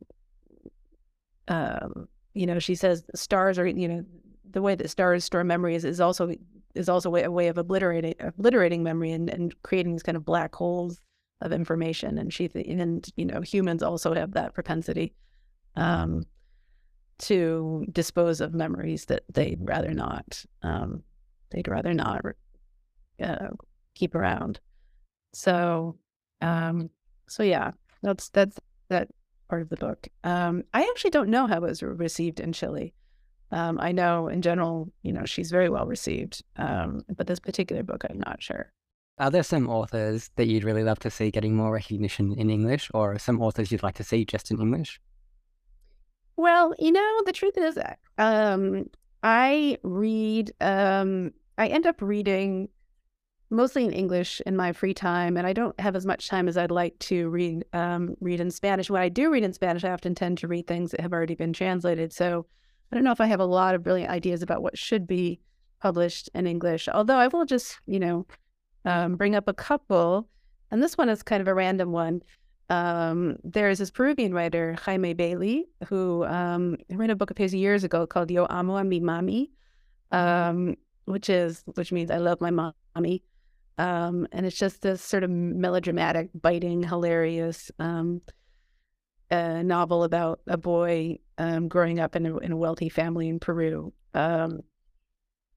um, 1.50 2.08
you 2.34 2.46
know, 2.46 2.60
she 2.60 2.76
says 2.76 3.04
stars 3.14 3.60
are, 3.60 3.68
you 3.68 3.88
know, 3.88 4.06
the 4.50 4.62
way 4.62 4.76
that 4.76 4.90
stars 4.90 5.26
store 5.26 5.44
memories 5.44 5.84
is 5.84 6.00
also 6.00 6.34
is 6.76 6.88
also 6.88 7.14
a 7.14 7.30
way 7.30 7.48
of 7.48 7.58
obliterating 7.58 8.14
obliterating 8.20 8.84
memory 8.84 9.12
and, 9.12 9.30
and 9.30 9.62
creating 9.64 9.92
these 9.92 10.04
kind 10.04 10.16
of 10.16 10.24
black 10.24 10.56
holes 10.56 11.02
of 11.42 11.52
information 11.52 12.18
and 12.18 12.34
she 12.34 12.48
th- 12.48 12.68
and 12.68 13.10
you 13.16 13.26
know 13.26 13.42
humans 13.42 13.84
also 13.84 14.14
have 14.14 14.34
that 14.34 14.54
propensity 14.54 15.14
um, 15.76 16.26
to 17.20 17.86
dispose 17.92 18.42
of 18.42 18.54
memories 18.54 19.06
that 19.06 19.24
they'd 19.32 19.60
rather 19.62 19.94
not 19.94 20.44
um, 20.64 21.04
they'd 21.52 21.68
rather 21.68 21.94
not 21.94 22.22
uh, 23.22 23.50
keep 23.96 24.16
around. 24.16 24.60
So, 25.34 25.98
um, 26.42 26.90
so 27.28 27.44
yeah, 27.44 27.72
that's 28.02 28.30
that's 28.30 28.58
that 28.90 29.10
part 29.50 29.62
of 29.62 29.70
the 29.70 29.78
book. 29.78 30.08
Um, 30.24 30.64
I 30.74 30.84
actually 30.84 31.12
don't 31.12 31.30
know 31.30 31.48
how 31.48 31.58
it 31.58 31.62
was 31.62 31.84
received 31.84 32.40
in 32.40 32.54
Chile. 32.54 32.94
Um, 33.52 33.80
I 33.80 33.92
know 33.94 34.28
in 34.28 34.42
general, 34.42 34.92
you 35.04 35.14
know, 35.14 35.26
she's 35.26 35.52
very 35.52 35.70
well 35.70 35.86
received, 35.86 36.44
um, 36.58 37.02
but 37.16 37.28
this 37.28 37.40
particular 37.40 37.82
book, 37.82 38.04
I'm 38.10 38.20
not 38.20 38.44
sure. 38.44 38.74
Are 39.20 39.32
there 39.32 39.44
some 39.44 39.68
authors 39.68 40.30
that 40.36 40.48
you'd 40.48 40.64
really 40.64 40.84
love 40.84 41.00
to 41.00 41.10
see 41.10 41.32
getting 41.32 41.56
more 41.56 41.72
recognition 41.72 42.34
in 42.34 42.50
English, 42.50 42.92
or 42.94 43.18
some 43.18 43.42
authors 43.42 43.72
you'd 43.72 43.84
like 43.84 43.96
to 43.96 44.04
see 44.04 44.26
just 44.26 44.52
in 44.52 44.62
English? 44.62 45.02
Well, 46.36 46.76
you 46.78 46.92
know, 46.92 47.22
the 47.26 47.34
truth 47.34 47.58
is, 47.58 47.80
um, 48.20 48.86
I 49.24 49.80
read, 49.82 50.52
um, 50.62 51.32
I 51.58 51.68
end 51.68 51.88
up 51.88 52.00
reading 52.00 52.70
mostly 53.50 53.86
in 53.86 53.92
English 53.92 54.42
in 54.46 54.56
my 54.56 54.72
free 54.72 54.94
time, 54.94 55.36
and 55.36 55.48
I 55.48 55.54
don't 55.54 55.80
have 55.80 55.96
as 55.96 56.06
much 56.06 56.28
time 56.28 56.48
as 56.48 56.58
I'd 56.58 56.70
like 56.70 57.00
to 57.00 57.30
read 57.30 57.66
um, 57.74 58.16
read 58.20 58.40
in 58.40 58.52
Spanish. 58.52 58.90
When 58.90 59.02
I 59.02 59.10
do 59.10 59.32
read 59.32 59.44
in 59.44 59.54
Spanish, 59.54 59.84
I 59.84 59.92
often 59.92 60.14
tend 60.14 60.38
to 60.40 60.48
read 60.48 60.68
things 60.68 60.92
that 60.92 61.02
have 61.02 61.14
already 61.14 61.34
been 61.34 61.54
translated. 61.54 62.14
So 62.14 62.46
I 62.92 62.96
don't 62.96 63.04
know 63.04 63.12
if 63.12 63.22
I 63.22 63.26
have 63.26 63.40
a 63.40 63.46
lot 63.46 63.74
of 63.74 63.84
brilliant 63.84 64.12
ideas 64.12 64.44
about 64.44 64.62
what 64.62 64.78
should 64.78 65.08
be 65.08 65.40
published 65.82 66.30
in 66.36 66.46
English. 66.46 66.88
Although 66.88 67.18
I 67.18 67.28
will 67.28 67.46
just, 67.46 67.80
you 67.88 68.00
know, 68.00 68.28
um, 68.88 69.16
bring 69.16 69.36
up 69.36 69.48
a 69.48 69.54
couple, 69.54 70.28
and 70.72 70.82
this 70.82 70.98
one 70.98 71.10
is 71.10 71.22
kind 71.22 71.42
of 71.42 71.48
a 71.48 71.54
random 71.54 71.92
one. 71.92 72.22
Um, 72.70 73.38
there 73.44 73.70
is 73.70 73.80
this 73.80 73.92
Peruvian 73.92 74.34
writer, 74.34 74.78
Jaime 74.82 75.14
Bayly, 75.14 75.66
who 75.88 76.26
um, 76.26 76.78
wrote 76.90 77.10
a 77.10 77.16
book 77.16 77.30
of 77.30 77.38
his 77.38 77.54
years 77.54 77.84
ago 77.84 78.08
called 78.08 78.32
Yo 78.32 78.48
Amo 78.50 78.78
a 78.78 78.84
mi 78.84 79.02
mami, 79.02 79.50
um, 80.12 80.76
which 81.06 81.30
is 81.30 81.64
which 81.76 81.92
means 81.92 82.10
I 82.10 82.18
love 82.18 82.40
my 82.42 82.50
mommy. 82.50 83.24
Um, 83.78 84.26
and 84.32 84.46
it's 84.46 84.58
just 84.58 84.82
this 84.82 85.02
sort 85.02 85.24
of 85.24 85.30
melodramatic, 85.30 86.30
biting, 86.34 86.82
hilarious 86.82 87.70
um, 87.80 88.22
uh, 89.30 89.62
novel 89.62 90.04
about 90.04 90.40
a 90.48 90.58
boy 90.58 91.20
um, 91.38 91.68
growing 91.68 92.00
up 92.00 92.16
in 92.16 92.26
a, 92.26 92.38
in 92.38 92.54
a, 92.54 92.58
wealthy 92.58 92.90
family 92.90 93.30
in 93.30 93.40
Peru. 93.40 93.94
Um, 94.16 94.62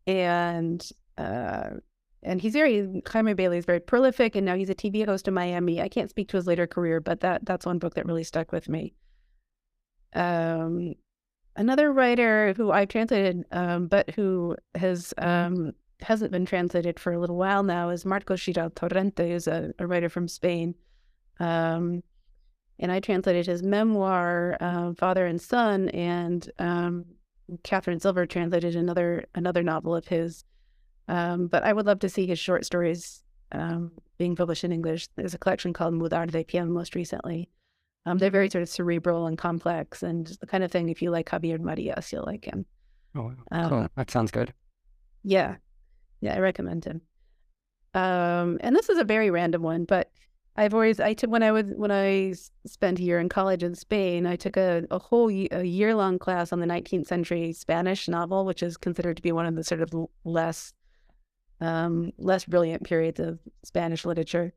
and 0.07 0.87
uh, 1.17 1.71
and 2.23 2.41
he's 2.41 2.53
very 2.53 3.03
Jaime 3.07 3.35
Bayly 3.35 3.59
is 3.59 3.65
very 3.65 3.81
prolific, 3.81 4.37
and 4.37 4.45
now 4.45 4.55
he's 4.55 4.71
a 4.71 4.75
TV 4.75 5.05
host 5.07 5.29
in 5.29 5.35
Miami. 5.35 5.81
I 5.81 5.89
can't 5.89 6.11
speak 6.11 6.29
to 6.29 6.37
his 6.37 6.47
later 6.47 6.67
career, 6.67 7.01
but 7.01 7.21
that 7.21 7.45
that's 7.45 7.67
one 7.67 7.79
book 7.79 7.95
that 7.95 8.07
really 8.07 8.25
stuck 8.25 8.53
with 8.53 8.69
me. 8.69 8.95
Um, 10.15 10.95
another 11.57 11.93
writer 11.93 12.53
who 12.57 12.71
I've 12.71 12.89
translated, 12.89 13.45
um, 13.53 13.87
but 13.87 14.11
who 14.11 14.57
has 14.75 15.15
um, 15.19 15.73
hasn't 16.01 16.33
been 16.33 16.47
translated 16.47 16.99
for 16.99 17.13
a 17.13 17.19
little 17.19 17.37
while 17.37 17.63
now 17.63 17.91
is 17.91 18.05
Marcos 18.05 18.41
Giral 18.41 18.71
Torrente, 18.71 19.31
who's 19.31 19.47
a, 19.47 19.73
a, 19.79 19.87
writer 19.87 20.09
from 20.09 20.29
Spain. 20.29 20.75
Um, 21.39 22.03
and 22.79 22.91
I 22.91 23.01
translated 23.01 23.47
his 23.47 23.63
memoir, 23.63 24.57
uh, 24.61 24.95
Father 24.95 25.27
and 25.27 25.41
Son, 25.41 25.91
and 25.91 26.51
um, 26.59 27.05
Catherine 27.63 28.01
Silver 28.01 28.27
translated 28.27 28.77
another 28.77 29.27
another 29.35 29.63
novel 29.63 29.95
of 29.95 30.09
his. 30.09 30.45
Um, 31.11 31.49
but 31.49 31.65
I 31.65 31.73
would 31.73 31.87
love 31.87 31.99
to 32.01 32.09
see 32.09 32.25
his 32.25 32.39
short 32.39 32.65
stories 32.65 33.25
um, 33.51 33.91
being 34.17 34.37
published 34.37 34.63
in 34.63 34.71
English. 34.71 35.09
There's 35.17 35.35
a 35.35 35.39
collection 35.39 35.73
called 35.73 35.93
Mudar 35.93 36.31
de 36.31 36.45
Piel 36.45 36.69
most 36.69 36.95
recently. 36.95 37.49
Um, 38.07 38.19
they're 38.19 38.31
very 38.31 38.49
sort 38.49 38.63
of 38.63 38.69
cerebral 38.69 39.27
and 39.27 39.37
complex, 39.37 40.05
and 40.05 40.29
the 40.41 40.47
kind 40.47 40.63
of 40.63 40.71
thing 40.71 40.89
if 40.89 41.03
you 41.03 41.11
like 41.11 41.29
Javier 41.29 41.59
Marias, 41.59 42.13
you'll 42.13 42.25
like 42.25 42.45
him. 42.45 42.65
Oh, 43.17 43.33
cool. 43.51 43.79
Um, 43.79 43.91
that 43.97 44.09
sounds 44.09 44.31
good. 44.31 44.55
Yeah, 45.25 45.57
yeah, 46.21 46.37
I 46.37 46.39
recommend 46.39 46.85
him. 46.85 47.03
Um, 47.93 48.59
and 48.61 48.77
this 48.77 48.89
is 48.89 48.99
a 48.99 49.05
very 49.05 49.31
random 49.31 49.63
one, 49.63 49.87
but 49.87 50.13
I've 50.57 50.75
always 50.75 51.01
I 51.01 51.15
took 51.15 51.29
when 51.29 51.43
I 51.43 51.51
was 51.51 51.65
when 51.75 51.91
I 51.91 52.35
spent 52.67 53.01
a 53.01 53.03
year 53.03 53.19
in 53.19 53.29
college 53.29 53.65
in 53.65 53.75
Spain, 53.75 54.27
I 54.27 54.37
took 54.37 54.57
a, 54.57 54.85
a 54.93 55.01
whole 55.01 55.29
a 55.29 55.65
year 55.65 55.95
long 55.97 56.21
class 56.21 56.53
on 56.53 56.61
the 56.61 56.67
19th 56.67 57.09
century 57.09 57.53
Spanish 57.53 58.07
novel, 58.07 58.45
which 58.45 58.63
is 58.63 58.77
considered 58.77 59.17
to 59.17 59.23
be 59.23 59.33
one 59.33 59.47
of 59.47 59.57
the 59.57 59.65
sort 59.65 59.81
of 59.81 59.93
less 60.25 60.73
um, 61.61 62.13
less 62.19 62.45
brilliant 62.45 62.85
periods 62.85 63.21
of 63.21 63.39
Spanish 63.65 64.05
literature. 64.05 64.53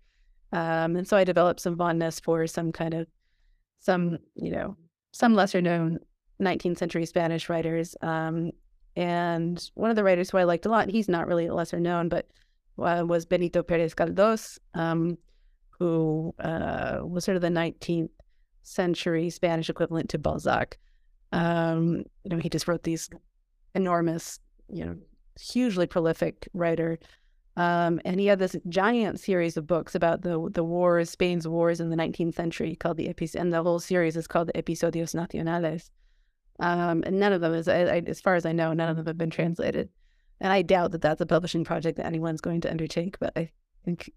Um, 0.51 0.95
and 0.95 1.07
so 1.07 1.17
I 1.17 1.23
developed 1.23 1.59
some 1.59 1.77
fondness 1.77 2.19
for 2.19 2.45
some 2.47 2.71
kind 2.71 2.93
of 2.93 3.07
some 3.79 4.17
you 4.35 4.51
know 4.51 4.77
some 5.11 5.33
lesser 5.33 5.61
known 5.61 5.99
19th 6.41 6.77
century 6.77 7.05
Spanish 7.05 7.49
writers. 7.49 7.95
Um, 8.01 8.51
and 8.95 9.69
one 9.73 9.89
of 9.89 9.95
the 9.95 10.03
writers 10.03 10.29
who 10.29 10.37
I 10.37 10.43
liked 10.43 10.65
a 10.65 10.69
lot, 10.69 10.89
he's 10.89 11.09
not 11.09 11.27
really 11.27 11.49
lesser 11.49 11.79
known, 11.79 12.09
but 12.09 12.27
uh, 12.77 13.03
was 13.05 13.25
Benito 13.25 13.63
Perez 13.63 13.93
Galdós, 13.93 14.59
um, 14.75 15.17
who 15.69 16.33
uh, 16.39 16.99
was 17.03 17.23
sort 17.23 17.35
of 17.35 17.41
the 17.41 17.49
19th 17.49 18.09
century 18.63 19.29
Spanish 19.29 19.69
equivalent 19.69 20.09
to 20.09 20.17
Balzac. 20.17 20.77
Um, 21.31 22.03
you 22.23 22.29
know, 22.29 22.37
he 22.37 22.49
just 22.49 22.67
wrote 22.67 22.83
these 22.83 23.09
enormous, 23.73 24.39
you 24.69 24.85
know, 24.85 24.95
hugely 25.39 25.87
prolific 25.87 26.47
writer. 26.53 26.99
Um, 27.55 28.01
and 28.03 28.19
he 28.19 28.25
had 28.25 28.39
this 28.39 28.55
giant 28.67 29.19
series 29.19 29.57
of 29.57 29.67
books 29.67 29.93
about 29.93 30.23
the 30.23 30.49
the 30.51 30.63
wars, 30.63 31.11
Spain's 31.11 31.47
wars 31.47 31.79
in 31.79 31.89
the 31.89 31.95
19th 31.95 32.33
century, 32.33 32.75
called 32.75 32.97
the 32.97 33.07
Epis, 33.07 33.35
and 33.35 33.53
the 33.53 33.61
whole 33.61 33.79
series 33.79 34.17
is 34.17 34.27
called 34.27 34.47
the 34.47 34.57
Episodios 34.57 35.13
Nacionales. 35.13 35.89
Um, 36.59 37.03
and 37.05 37.19
none 37.19 37.33
of 37.33 37.41
them 37.41 37.53
is, 37.53 37.67
I, 37.67 37.81
I, 37.81 38.03
as 38.07 38.21
far 38.21 38.35
as 38.35 38.45
I 38.45 38.51
know, 38.51 38.73
none 38.73 38.89
of 38.89 38.97
them 38.97 39.05
have 39.05 39.17
been 39.17 39.29
translated. 39.29 39.89
And 40.39 40.51
I 40.51 40.61
doubt 40.61 40.91
that 40.91 41.01
that's 41.01 41.21
a 41.21 41.25
publishing 41.25 41.63
project 41.63 41.97
that 41.97 42.05
anyone's 42.05 42.41
going 42.41 42.61
to 42.61 42.71
undertake. 42.71 43.17
But 43.19 43.33
I 43.35 43.51
think, 43.85 44.11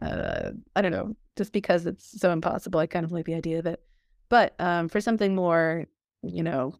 uh, 0.00 0.50
I 0.74 0.82
don't 0.82 0.92
know, 0.92 1.16
just 1.36 1.52
because 1.52 1.86
it's 1.86 2.20
so 2.20 2.30
impossible, 2.30 2.80
I 2.80 2.86
kind 2.86 3.04
of 3.04 3.12
like 3.12 3.26
the 3.26 3.34
idea 3.34 3.58
of 3.58 3.66
it. 3.66 3.80
But 4.28 4.54
um, 4.58 4.88
for 4.88 5.00
something 5.00 5.34
more, 5.34 5.86
you 6.22 6.42
know, 6.42 6.74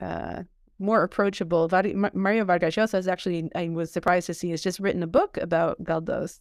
uh, 0.00 0.44
more 0.78 1.02
approachable, 1.02 1.68
Mario 2.14 2.44
Vargas 2.44 2.76
Llosa 2.76 2.98
is 2.98 3.08
actually, 3.08 3.50
I 3.54 3.68
was 3.68 3.90
surprised 3.90 4.26
to 4.26 4.34
see, 4.34 4.50
has 4.50 4.62
just 4.62 4.80
written 4.80 5.02
a 5.02 5.06
book 5.06 5.36
about 5.38 5.82
Galdós. 5.82 6.40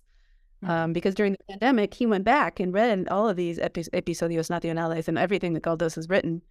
Hmm. 0.61 0.69
Um, 0.69 0.93
because 0.93 1.15
during 1.15 1.33
the 1.33 1.43
pandemic, 1.49 1.93
he 1.93 2.05
went 2.05 2.23
back 2.23 2.59
and 2.59 2.73
read 2.73 3.07
all 3.09 3.29
of 3.29 3.37
these 3.37 3.59
episodios 3.59 4.49
nacionales 4.49 5.07
and 5.07 5.17
everything 5.17 5.53
that 5.53 5.63
Galdós 5.63 5.95
has 5.95 6.09
written 6.09 6.41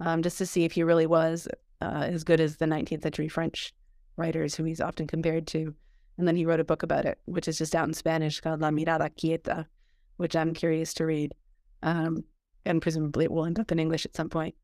um, 0.00 0.22
just 0.22 0.38
to 0.38 0.46
see 0.46 0.64
if 0.64 0.72
he 0.72 0.82
really 0.82 1.06
was 1.06 1.48
uh, 1.80 2.06
as 2.08 2.24
good 2.24 2.40
as 2.40 2.56
the 2.56 2.66
19th 2.66 3.02
century 3.02 3.28
French 3.28 3.72
writers 4.16 4.54
who 4.54 4.64
he's 4.64 4.80
often 4.80 5.06
compared 5.06 5.46
to. 5.48 5.74
And 6.18 6.28
then 6.28 6.36
he 6.36 6.44
wrote 6.44 6.60
a 6.60 6.64
book 6.64 6.82
about 6.82 7.06
it, 7.06 7.18
which 7.24 7.48
is 7.48 7.58
just 7.58 7.74
out 7.74 7.88
in 7.88 7.94
Spanish 7.94 8.40
called 8.40 8.60
La 8.60 8.70
Mirada 8.70 9.10
Quieta, 9.10 9.66
which 10.16 10.36
I'm 10.36 10.52
curious 10.52 10.92
to 10.94 11.06
read. 11.06 11.32
Um, 11.82 12.24
and 12.66 12.82
presumably 12.82 13.24
it 13.24 13.32
will 13.32 13.46
end 13.46 13.58
up 13.58 13.72
in 13.72 13.78
English 13.78 14.04
at 14.04 14.14
some 14.14 14.28
point. 14.28 14.54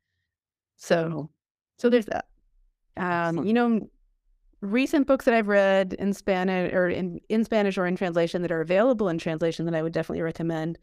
So, 0.77 1.31
so 1.79 1.89
there's 1.89 2.07
that. 2.07 2.27
Um, 2.97 3.45
you 3.45 3.53
know, 3.53 3.89
recent 4.61 5.07
books 5.07 5.25
that 5.27 5.35
I've 5.35 5.49
read 5.49 5.95
in 5.95 6.13
Spanish 6.13 6.73
or 6.73 6.89
in, 6.89 7.21
in 7.29 7.45
Spanish 7.45 7.77
or 7.79 7.87
in 7.87 7.97
translation 7.97 8.43
that 8.43 8.53
are 8.53 8.61
available 8.61 9.09
in 9.09 9.19
translation 9.19 9.67
that 9.67 9.75
I 9.75 9.83
would 9.83 9.93
definitely 9.93 10.23
recommend. 10.23 10.79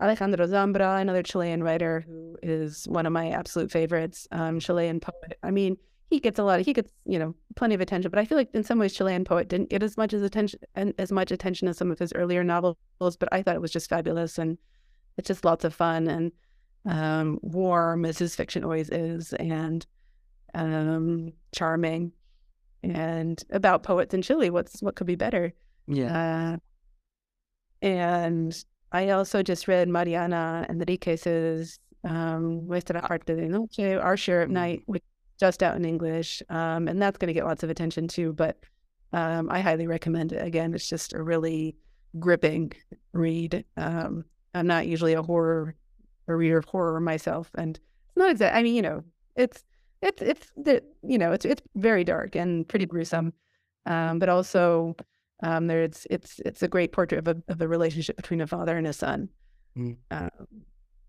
Alejandro 0.00 0.46
Zambra, 0.46 1.00
another 1.00 1.22
Chilean 1.22 1.62
writer 1.62 2.00
who 2.06 2.36
is 2.42 2.86
one 2.88 3.04
of 3.04 3.12
my 3.12 3.30
absolute 3.30 3.70
favorites, 3.70 4.26
um, 4.32 4.58
Chilean 4.58 4.98
poet. 4.98 5.38
I 5.42 5.50
mean, 5.50 5.76
he 6.08 6.18
gets 6.18 6.38
a 6.38 6.42
lot 6.42 6.58
of, 6.58 6.66
he 6.66 6.72
gets, 6.72 6.90
you 7.04 7.18
know, 7.18 7.34
plenty 7.54 7.74
of 7.74 7.80
attention, 7.80 8.10
but 8.10 8.18
I 8.18 8.24
feel 8.24 8.38
like 8.38 8.48
in 8.54 8.64
some 8.64 8.78
ways 8.78 8.94
Chilean 8.94 9.24
poet 9.24 9.48
didn't 9.48 9.70
get 9.70 9.82
as 9.82 9.96
much 9.96 10.14
as 10.14 10.22
attention 10.22 10.58
and 10.74 10.94
as 10.98 11.12
much 11.12 11.30
attention 11.30 11.68
as 11.68 11.76
some 11.76 11.90
of 11.90 11.98
his 11.98 12.12
earlier 12.14 12.42
novels, 12.42 12.76
but 12.98 13.28
I 13.30 13.42
thought 13.42 13.54
it 13.54 13.60
was 13.60 13.70
just 13.70 13.90
fabulous 13.90 14.38
and 14.38 14.58
it's 15.18 15.28
just 15.28 15.44
lots 15.44 15.64
of 15.64 15.74
fun 15.74 16.08
and 16.08 16.32
um, 16.86 17.38
warm 17.42 18.06
as 18.06 18.18
his 18.18 18.34
fiction 18.34 18.64
always 18.64 18.88
is. 18.88 19.34
And 19.34 19.86
um, 20.54 21.32
charming 21.52 22.12
and 22.82 23.42
about 23.50 23.82
poets 23.82 24.14
in 24.14 24.22
Chile. 24.22 24.50
What's 24.50 24.80
what 24.82 24.96
could 24.96 25.06
be 25.06 25.16
better? 25.16 25.52
Yeah. 25.86 26.56
Uh, 27.82 27.86
and 27.86 28.64
I 28.92 29.10
also 29.10 29.42
just 29.42 29.68
read 29.68 29.88
Mariana 29.88 30.66
Enriquez's 30.68 31.78
um, 32.04 32.66
Nuestra 32.66 33.00
Parte 33.00 33.34
de 33.34 33.48
Noche, 33.48 33.98
Our 34.00 34.16
Share 34.16 34.42
of 34.42 34.46
mm-hmm. 34.46 34.54
Night, 34.54 34.82
which 34.86 35.02
just 35.38 35.62
out 35.62 35.76
in 35.76 35.84
English. 35.84 36.42
Um, 36.48 36.88
and 36.88 37.00
that's 37.00 37.18
going 37.18 37.28
to 37.28 37.34
get 37.34 37.46
lots 37.46 37.62
of 37.62 37.70
attention 37.70 38.08
too. 38.08 38.32
But 38.32 38.58
um, 39.12 39.48
I 39.50 39.60
highly 39.60 39.86
recommend 39.86 40.32
it. 40.32 40.44
Again, 40.44 40.74
it's 40.74 40.88
just 40.88 41.14
a 41.14 41.22
really 41.22 41.76
gripping 42.18 42.72
read. 43.12 43.64
Um, 43.76 44.24
I'm 44.54 44.66
not 44.66 44.86
usually 44.86 45.14
a 45.14 45.22
horror, 45.22 45.74
a 46.28 46.34
reader 46.34 46.58
of 46.58 46.64
horror 46.66 47.00
myself. 47.00 47.50
And 47.54 47.76
it's 47.76 48.16
not 48.16 48.30
exactly, 48.30 48.58
I 48.58 48.62
mean, 48.62 48.74
you 48.74 48.82
know, 48.82 49.04
it's, 49.36 49.64
it's, 50.02 50.22
it's, 50.22 50.52
the, 50.56 50.82
you 51.02 51.18
know, 51.18 51.32
it's, 51.32 51.44
it's 51.44 51.62
very 51.74 52.04
dark 52.04 52.36
and 52.36 52.68
pretty 52.68 52.86
gruesome. 52.86 53.32
Um, 53.86 54.18
but 54.18 54.28
also, 54.28 54.94
um, 55.42 55.66
there, 55.66 55.82
it's 55.82 56.06
it's 56.10 56.38
it's 56.44 56.62
a 56.62 56.68
great 56.68 56.92
portrait 56.92 57.18
of 57.18 57.28
a 57.28 57.42
of 57.48 57.60
a 57.60 57.68
relationship 57.68 58.16
between 58.16 58.40
a 58.40 58.46
father 58.46 58.76
and 58.76 58.86
a 58.86 58.92
son. 58.92 59.28
Mm. 59.76 59.96
Um, 60.10 60.30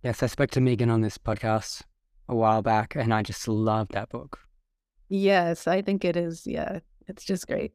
yes, 0.04 0.24
I 0.24 0.28
spoke 0.28 0.52
to 0.52 0.62
Megan 0.62 0.90
on 0.90 1.02
this 1.02 1.18
podcast 1.18 1.82
a 2.30 2.36
while 2.36 2.62
back, 2.62 2.96
and 2.96 3.14
I 3.14 3.24
just 3.24 3.48
love 3.48 3.90
that 3.90 4.10
book. 4.10 4.40
Yes, 5.10 5.68
I 5.68 5.82
think 5.82 6.06
it 6.06 6.16
is. 6.16 6.48
Yeah, 6.48 6.80
it's 7.08 7.26
just 7.26 7.48
great. 7.48 7.74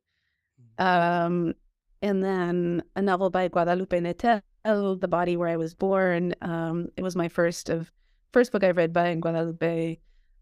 Mm. 0.79 0.85
Um, 0.85 1.55
and 2.01 2.25
then 2.25 2.83
a 2.95 3.03
novel 3.03 3.29
by 3.29 3.49
Guadalupe 3.49 4.01
Nettel, 4.01 5.01
The 5.01 5.09
Body 5.09 5.37
Where 5.37 5.49
I 5.49 5.57
Was 5.57 5.75
Born. 5.75 6.35
Um, 6.41 6.89
it 6.97 7.03
was 7.03 7.17
my 7.17 7.29
first 7.29 7.69
of 7.69 7.93
first 8.33 8.53
book 8.53 8.65
I 8.65 8.71
read 8.71 8.95
by 8.95 9.15
Guadalupe, 9.15 9.99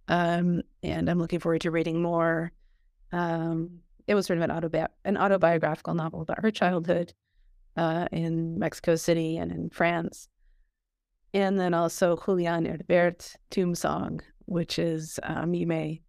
um, 0.08 0.62
and 0.82 1.08
I'm 1.08 1.18
looking 1.18 1.40
forward 1.40 1.62
to 1.62 1.70
reading 1.70 2.02
more. 2.02 2.52
Um, 3.12 3.80
it 4.06 4.14
was 4.14 4.26
sort 4.26 4.38
of 4.38 4.48
an, 4.48 4.50
autobi- 4.50 4.88
an 5.04 5.16
autobiographical 5.16 5.94
novel 5.94 6.20
about 6.22 6.42
her 6.42 6.50
childhood 6.50 7.12
uh, 7.76 8.06
in 8.12 8.58
Mexico 8.58 8.96
City 8.96 9.36
and 9.36 9.50
in 9.50 9.70
France. 9.70 10.28
And 11.32 11.58
then 11.58 11.74
also 11.74 12.16
Julian 12.16 12.64
Herbert 12.64 13.34
Tomb 13.50 13.74
Song, 13.74 14.20
which 14.44 14.78
is, 14.78 15.18
um, 15.22 15.54
you 15.54 15.66
may 15.66 16.00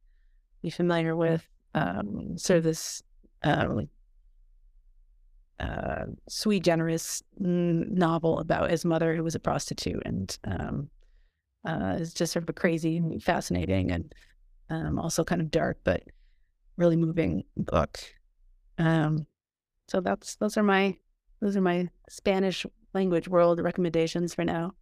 be 0.62 0.70
familiar 0.70 1.16
with, 1.16 1.48
um, 1.74 2.38
sort 2.38 2.58
of 2.58 2.64
this 2.64 3.02
um, 3.44 3.90
uh, 5.60 6.06
sweet, 6.28 6.64
generous 6.64 7.24
novel 7.40 8.40
about 8.40 8.70
his 8.70 8.86
mother 8.86 9.16
who 9.16 9.24
was 9.24 9.36
a 9.36 9.40
prostitute. 9.40 10.04
And 10.06 10.38
um, 10.44 10.90
uh, 11.66 11.98
it's 12.00 12.14
just 12.14 12.34
sort 12.34 12.44
of 12.44 12.50
a 12.50 12.54
crazy 12.54 12.98
and 12.98 13.22
fascinating 13.22 13.92
and 13.92 14.14
um, 14.70 15.00
also 15.00 15.24
kind 15.24 15.42
of 15.42 15.52
dark, 15.52 15.78
but 15.84 16.04
really 16.78 16.96
moving 16.96 17.44
book. 17.58 18.00
Um, 18.78 19.26
so 19.88 20.02
that's 20.02 20.36
those 20.36 20.58
are 20.58 20.64
my 20.64 20.98
those 21.42 21.56
are 21.56 21.62
my 21.62 21.90
Spanish 22.10 22.66
language 22.94 23.28
world 23.28 23.60
recommendations 23.60 24.34
for 24.34 24.44
now. 24.44 24.74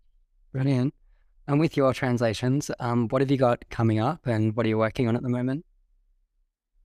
Brilliant. 0.51 0.93
And 1.47 1.59
with 1.59 1.75
your 1.75 1.93
translations, 1.93 2.71
um, 2.79 3.07
what 3.09 3.21
have 3.21 3.29
you 3.29 3.37
got 3.37 3.69
coming 3.69 3.99
up 3.99 4.25
and 4.25 4.55
what 4.55 4.65
are 4.65 4.69
you 4.69 4.77
working 4.77 5.07
on 5.07 5.15
at 5.15 5.23
the 5.23 5.29
moment? 5.29 5.65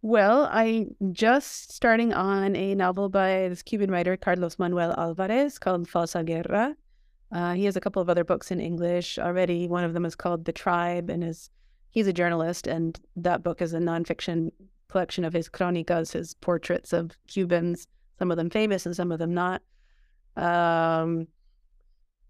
Well, 0.02 0.48
I'm 0.50 0.94
just 1.12 1.72
starting 1.72 2.12
on 2.12 2.54
a 2.56 2.74
novel 2.74 3.08
by 3.08 3.48
this 3.48 3.62
Cuban 3.62 3.90
writer, 3.90 4.16
Carlos 4.16 4.58
Manuel 4.58 4.94
Alvarez, 4.96 5.58
called 5.58 5.88
Falsa 5.88 6.24
Guerra. 6.24 6.76
Uh, 7.30 7.52
he 7.54 7.64
has 7.66 7.76
a 7.76 7.80
couple 7.80 8.00
of 8.00 8.08
other 8.08 8.24
books 8.24 8.50
in 8.50 8.60
English 8.60 9.18
already. 9.18 9.68
One 9.68 9.84
of 9.84 9.92
them 9.92 10.04
is 10.04 10.14
called 10.14 10.44
The 10.44 10.52
Tribe, 10.52 11.10
and 11.10 11.22
is 11.22 11.50
he's 11.90 12.06
a 12.06 12.12
journalist, 12.12 12.66
and 12.66 12.98
that 13.16 13.42
book 13.42 13.60
is 13.60 13.74
a 13.74 13.78
nonfiction 13.78 14.50
collection 14.88 15.24
of 15.24 15.32
his 15.32 15.48
chronicas, 15.48 16.12
his 16.12 16.34
portraits 16.34 16.92
of 16.92 17.10
Cubans, 17.26 17.86
some 18.18 18.30
of 18.30 18.36
them 18.36 18.50
famous 18.50 18.86
and 18.86 18.96
some 18.96 19.12
of 19.12 19.18
them 19.18 19.34
not. 19.34 19.62
Um, 20.36 21.28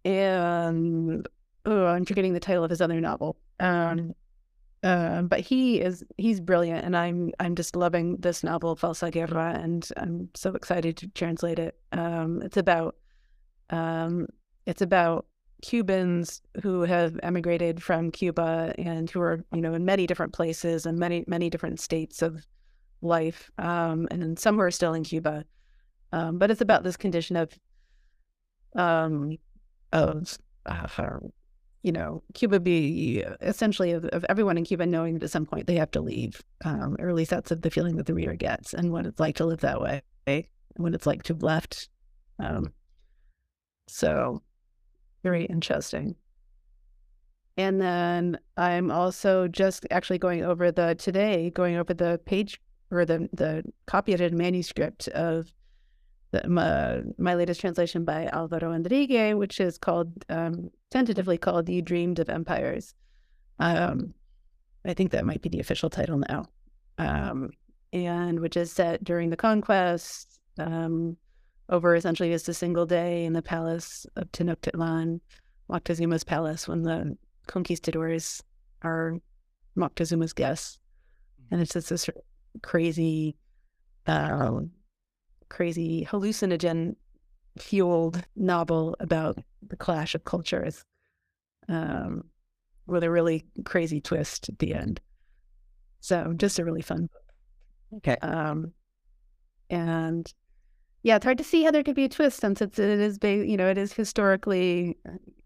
and 0.05 1.29
oh, 1.65 1.87
I'm 1.87 2.05
forgetting 2.05 2.35
the 2.35 2.41
title 2.41 2.65
of 2.65 2.71
his 2.71 2.81
other 2.81 3.01
novel. 3.01 3.37
Um, 3.61 4.15
uh, 4.83 5.23
but 5.23 5.41
he 5.41 5.81
is 5.81 6.05
he's 6.19 6.41
brilliant, 6.41 6.85
and 6.85 6.97
I'm 6.97 7.33
I'm 7.41 7.57
just 7.57 7.75
loving 7.75 8.17
this 8.19 8.45
novel, 8.45 8.77
Falsa 8.77 9.11
Guerra, 9.11 9.59
and 9.61 9.89
I'm 9.97 10.29
so 10.35 10.53
excited 10.55 10.97
to 10.99 11.09
translate 11.09 11.59
it. 11.59 11.77
Um, 11.91 12.43
it's 12.43 12.57
about 12.57 12.95
um, 13.71 14.29
it's 14.69 14.83
about 14.83 15.25
Cubans 15.63 16.43
who 16.63 16.83
have 16.83 17.19
emigrated 17.23 17.83
from 17.83 18.11
Cuba 18.11 18.75
and 18.77 19.11
who 19.11 19.19
are, 19.23 19.43
you 19.55 19.63
know, 19.63 19.73
in 19.73 19.87
many 19.87 20.07
different 20.07 20.35
places 20.35 20.85
and 20.85 20.99
many, 20.99 21.25
many 21.27 21.49
different 21.49 21.81
states 21.81 22.21
of 22.21 22.47
life. 23.01 23.51
Um, 23.57 24.07
and 24.11 24.21
then 24.21 24.37
some 24.37 24.57
who 24.57 24.61
are 24.61 24.71
still 24.71 24.93
in 24.93 25.05
Cuba. 25.05 25.47
Um, 26.13 26.39
but 26.39 26.51
it's 26.51 26.61
about 26.61 26.85
this 26.85 26.99
condition 26.99 27.35
of, 27.37 27.59
um, 28.77 29.39
of, 29.95 30.37
uh, 30.67 31.19
you 31.83 31.93
know, 31.93 32.23
Cuba 32.35 32.61
be 32.61 33.25
essentially 33.41 33.93
of, 33.93 34.05
of, 34.07 34.27
everyone 34.29 34.59
in 34.59 34.65
Cuba 34.65 34.85
knowing 34.85 35.15
that 35.15 35.23
at 35.23 35.31
some 35.31 35.47
point 35.47 35.67
they 35.67 35.77
have 35.77 35.91
to 35.93 36.03
leave, 36.03 36.43
um, 36.67 36.95
or 36.99 37.09
at 37.09 37.15
least 37.15 37.31
that's 37.31 37.51
the 37.51 37.71
feeling 37.71 37.97
that 37.97 38.05
the 38.05 38.15
reader 38.15 38.35
gets, 38.35 38.75
and 38.75 38.93
what 38.93 39.07
it's 39.07 39.19
like 39.19 39.37
to 39.37 39.47
live 39.47 39.61
that 39.61 39.81
way, 39.81 40.03
what 40.77 40.95
it's 40.95 41.07
like 41.07 41.23
to 41.23 41.33
have 41.33 41.43
left. 41.43 41.89
Um, 42.39 42.75
so 43.89 44.43
very 45.29 45.45
interesting. 45.45 46.17
And 47.57 47.81
then 47.81 48.39
I'm 48.57 48.91
also 48.91 49.49
just 49.49 49.87
actually 49.91 50.19
going 50.19 50.45
over 50.45 50.71
the 50.71 50.95
today, 50.95 51.51
going 51.51 51.77
over 51.77 51.93
the 51.93 52.21
page 52.25 52.61
or 52.91 53.05
the 53.05 53.29
the 53.33 53.65
copied 53.87 54.33
manuscript 54.33 55.09
of 55.09 55.53
the, 56.31 56.47
my, 56.49 57.03
my 57.19 57.35
latest 57.35 57.61
translation 57.61 58.05
by 58.05 58.29
Alvaro 58.33 58.73
Enrigue, 58.73 59.35
which 59.35 59.61
is 59.61 59.77
called 59.77 60.25
um, 60.29 60.71
tentatively 60.91 61.37
called 61.37 61.69
"You 61.69 61.83
Dreamed 61.83 62.21
of 62.21 62.29
Empires." 62.29 62.95
Um, 63.59 64.15
I 64.87 64.95
think 64.95 65.11
that 65.11 65.27
might 65.27 65.43
be 65.43 65.49
the 65.49 65.61
official 65.61 65.91
title 65.91 66.19
now, 66.19 66.47
um, 66.99 67.51
and 67.93 68.39
which 68.41 68.57
is 68.57 68.71
set 68.73 69.03
during 69.05 69.31
the 69.31 69.37
conquest. 69.37 70.39
Um, 70.59 71.17
over 71.69 71.95
essentially 71.95 72.31
just 72.31 72.49
a 72.49 72.55
single 72.55 72.87
day 72.87 73.25
in 73.25 73.33
the 73.33 73.43
palace 73.43 74.07
of 74.17 74.31
Tenochtitlan, 74.33 75.21
Moctezuma's 75.71 76.25
palace, 76.25 76.67
when 76.67 76.83
the 76.83 77.17
conquistadors 77.47 78.43
are 78.83 79.19
Moctezuma's 79.77 80.33
guests. 80.33 80.79
Mm-hmm. 81.43 81.55
And 81.55 81.63
it's 81.63 81.73
just 81.73 81.91
this 81.91 82.09
crazy, 82.63 83.37
uh, 84.07 84.61
crazy 85.49 86.07
hallucinogen 86.11 86.97
fueled 87.59 88.23
novel 88.37 88.97
about 89.01 89.39
the 89.67 89.77
clash 89.77 90.15
of 90.15 90.25
cultures 90.25 90.85
um, 91.69 92.25
with 92.87 93.03
a 93.03 93.11
really 93.11 93.45
crazy 93.65 94.01
twist 94.01 94.49
at 94.49 94.59
the 94.59 94.75
end. 94.75 95.01
So 96.01 96.33
just 96.37 96.59
a 96.59 96.65
really 96.65 96.83
fun 96.83 97.09
book. 97.13 97.99
Okay. 97.99 98.17
Um, 98.23 98.73
and 99.69 100.33
yeah, 101.03 101.17
it's 101.17 101.25
hard 101.25 101.39
to 101.39 101.45
see 101.45 101.63
how 101.63 101.71
there 101.71 101.83
could 101.83 101.95
be 101.95 102.05
a 102.05 102.09
twist 102.09 102.41
since 102.41 102.61
it's 102.61 102.79
it 102.79 102.99
is 103.01 103.19
you 103.23 103.57
know 103.57 103.69
it 103.69 103.79
is 103.79 103.93
historically 103.93 104.97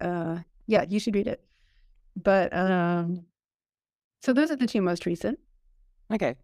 uh 0.00 0.38
yeah 0.66 0.84
you 0.88 0.98
should 0.98 1.14
read 1.14 1.26
it, 1.26 1.44
but 2.16 2.54
um 2.56 3.24
so 4.20 4.32
those 4.32 4.50
are 4.50 4.56
the 4.56 4.66
two 4.66 4.82
most 4.82 5.06
recent. 5.06 5.38
Okay, 6.12 6.36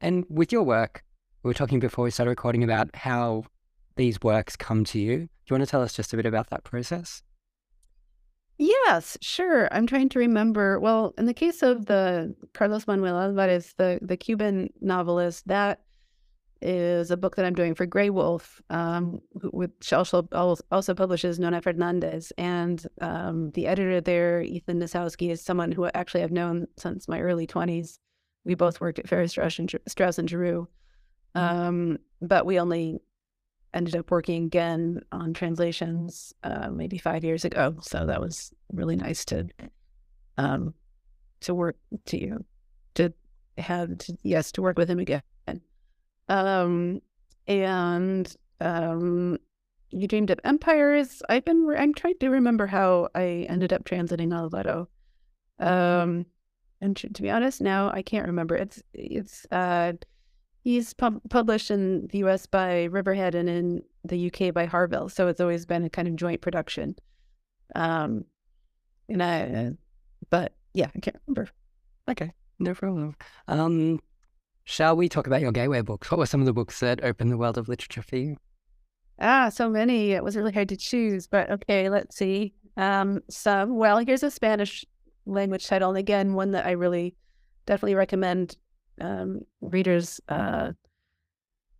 and 0.00 0.24
with 0.28 0.52
your 0.52 0.62
work, 0.62 1.04
we 1.42 1.48
were 1.48 1.54
talking 1.54 1.80
before 1.80 2.04
we 2.04 2.10
started 2.10 2.30
recording 2.30 2.64
about 2.64 2.94
how 2.94 3.44
these 3.96 4.20
works 4.22 4.56
come 4.56 4.84
to 4.84 4.98
you. 4.98 5.16
Do 5.18 5.24
you 5.50 5.54
want 5.54 5.64
to 5.64 5.70
tell 5.70 5.82
us 5.82 5.92
just 5.92 6.12
a 6.12 6.16
bit 6.16 6.26
about 6.26 6.50
that 6.50 6.64
process? 6.64 7.22
Yes, 8.56 9.18
sure. 9.20 9.68
I'm 9.72 9.86
trying 9.86 10.08
to 10.10 10.18
remember. 10.18 10.78
Well, 10.78 11.12
in 11.18 11.26
the 11.26 11.34
case 11.34 11.62
of 11.62 11.86
the 11.86 12.34
Carlos 12.54 12.86
Manuel 12.86 13.18
Alvarez, 13.18 13.74
the 13.76 13.98
the 14.00 14.16
Cuban 14.16 14.70
novelist, 14.80 15.46
that 15.48 15.83
is 16.64 17.10
a 17.10 17.16
book 17.16 17.36
that 17.36 17.44
I'm 17.44 17.54
doing 17.54 17.74
for 17.74 17.86
Graywolf, 17.86 18.60
um, 18.70 19.20
which 19.34 19.92
also 19.92 20.26
also 20.32 20.94
publishes 20.94 21.38
Nona 21.38 21.60
Fernandez. 21.60 22.32
And 22.38 22.84
um, 23.00 23.50
the 23.52 23.66
editor 23.66 24.00
there, 24.00 24.40
Ethan 24.40 24.80
Nosowsky, 24.80 25.30
is 25.30 25.42
someone 25.42 25.70
who 25.70 25.86
actually 25.94 26.22
I've 26.22 26.32
known 26.32 26.66
since 26.78 27.06
my 27.06 27.20
early 27.20 27.46
20s. 27.46 27.98
We 28.44 28.54
both 28.54 28.80
worked 28.80 28.98
at 28.98 29.08
Farrar 29.08 29.28
Strauss 29.28 29.58
and, 29.58 29.72
Straus 29.86 30.18
and 30.18 30.28
Giroux. 30.28 30.66
Mm-hmm. 31.36 31.66
Um, 31.66 31.98
but 32.20 32.46
we 32.46 32.58
only 32.58 33.00
ended 33.74 33.96
up 33.96 34.10
working 34.10 34.44
again 34.44 35.00
on 35.12 35.34
translations 35.34 36.32
uh, 36.44 36.70
maybe 36.70 36.96
five 36.96 37.24
years 37.24 37.44
ago. 37.44 37.76
So 37.82 38.06
that 38.06 38.20
was 38.20 38.52
really 38.72 38.96
nice 38.96 39.24
to 39.26 39.48
um, 40.38 40.74
to 41.40 41.54
work 41.54 41.76
to 42.06 42.20
you 42.20 42.44
to 42.94 43.12
have 43.58 43.98
to, 43.98 44.16
yes 44.22 44.50
to 44.52 44.62
work 44.62 44.78
with 44.78 44.88
him 44.88 44.98
again. 44.98 45.22
Um, 46.28 47.00
and 47.46 48.34
um, 48.60 49.38
you 49.90 50.08
dreamed 50.08 50.30
of 50.30 50.40
empires. 50.44 51.22
I've 51.28 51.44
been. 51.44 51.68
I'm 51.76 51.94
trying 51.94 52.18
to 52.18 52.28
remember 52.28 52.66
how 52.66 53.08
I 53.14 53.46
ended 53.48 53.72
up 53.72 53.84
transiting 53.84 54.34
Alvaro. 54.34 54.88
Um, 55.58 56.26
and 56.80 56.96
to, 56.96 57.08
to 57.08 57.22
be 57.22 57.30
honest, 57.30 57.60
now 57.60 57.90
I 57.90 58.02
can't 58.02 58.26
remember. 58.26 58.56
It's 58.56 58.82
it's 58.92 59.46
uh, 59.50 59.92
he's 60.62 60.94
pub- 60.94 61.20
published 61.30 61.70
in 61.70 62.08
the 62.08 62.18
U.S. 62.18 62.46
by 62.46 62.84
Riverhead 62.84 63.34
and 63.34 63.48
in 63.48 63.82
the 64.04 64.18
U.K. 64.18 64.50
by 64.50 64.66
Harvill. 64.66 65.10
So 65.10 65.28
it's 65.28 65.40
always 65.40 65.66
been 65.66 65.84
a 65.84 65.90
kind 65.90 66.08
of 66.08 66.16
joint 66.16 66.40
production. 66.40 66.96
Um, 67.74 68.24
and 69.08 69.22
I, 69.22 69.72
but 70.30 70.52
yeah, 70.72 70.90
I 70.94 70.98
can't 70.98 71.16
remember. 71.26 71.50
Okay, 72.10 72.32
no 72.58 72.74
problem. 72.74 73.16
Um, 73.48 74.00
Shall 74.64 74.96
we 74.96 75.08
talk 75.08 75.26
about 75.26 75.42
your 75.42 75.52
gateway 75.52 75.82
books? 75.82 76.10
What 76.10 76.18
were 76.18 76.26
some 76.26 76.40
of 76.40 76.46
the 76.46 76.52
books 76.52 76.80
that 76.80 77.04
opened 77.04 77.30
the 77.30 77.36
world 77.36 77.58
of 77.58 77.68
literature 77.68 78.02
for 78.02 78.16
you? 78.16 78.36
Ah, 79.20 79.48
so 79.48 79.68
many. 79.68 80.12
It 80.12 80.24
was 80.24 80.36
really 80.36 80.52
hard 80.52 80.70
to 80.70 80.76
choose, 80.76 81.26
but 81.26 81.50
okay, 81.50 81.88
let's 81.88 82.16
see. 82.16 82.54
Um, 82.76 83.20
some. 83.28 83.76
Well, 83.76 83.98
here's 83.98 84.22
a 84.22 84.30
Spanish 84.30 84.84
language 85.26 85.66
title, 85.66 85.90
and 85.90 85.98
again, 85.98 86.34
one 86.34 86.52
that 86.52 86.66
I 86.66 86.72
really 86.72 87.14
definitely 87.66 87.94
recommend 87.94 88.56
um, 89.00 89.40
readers 89.60 90.20
uh, 90.28 90.72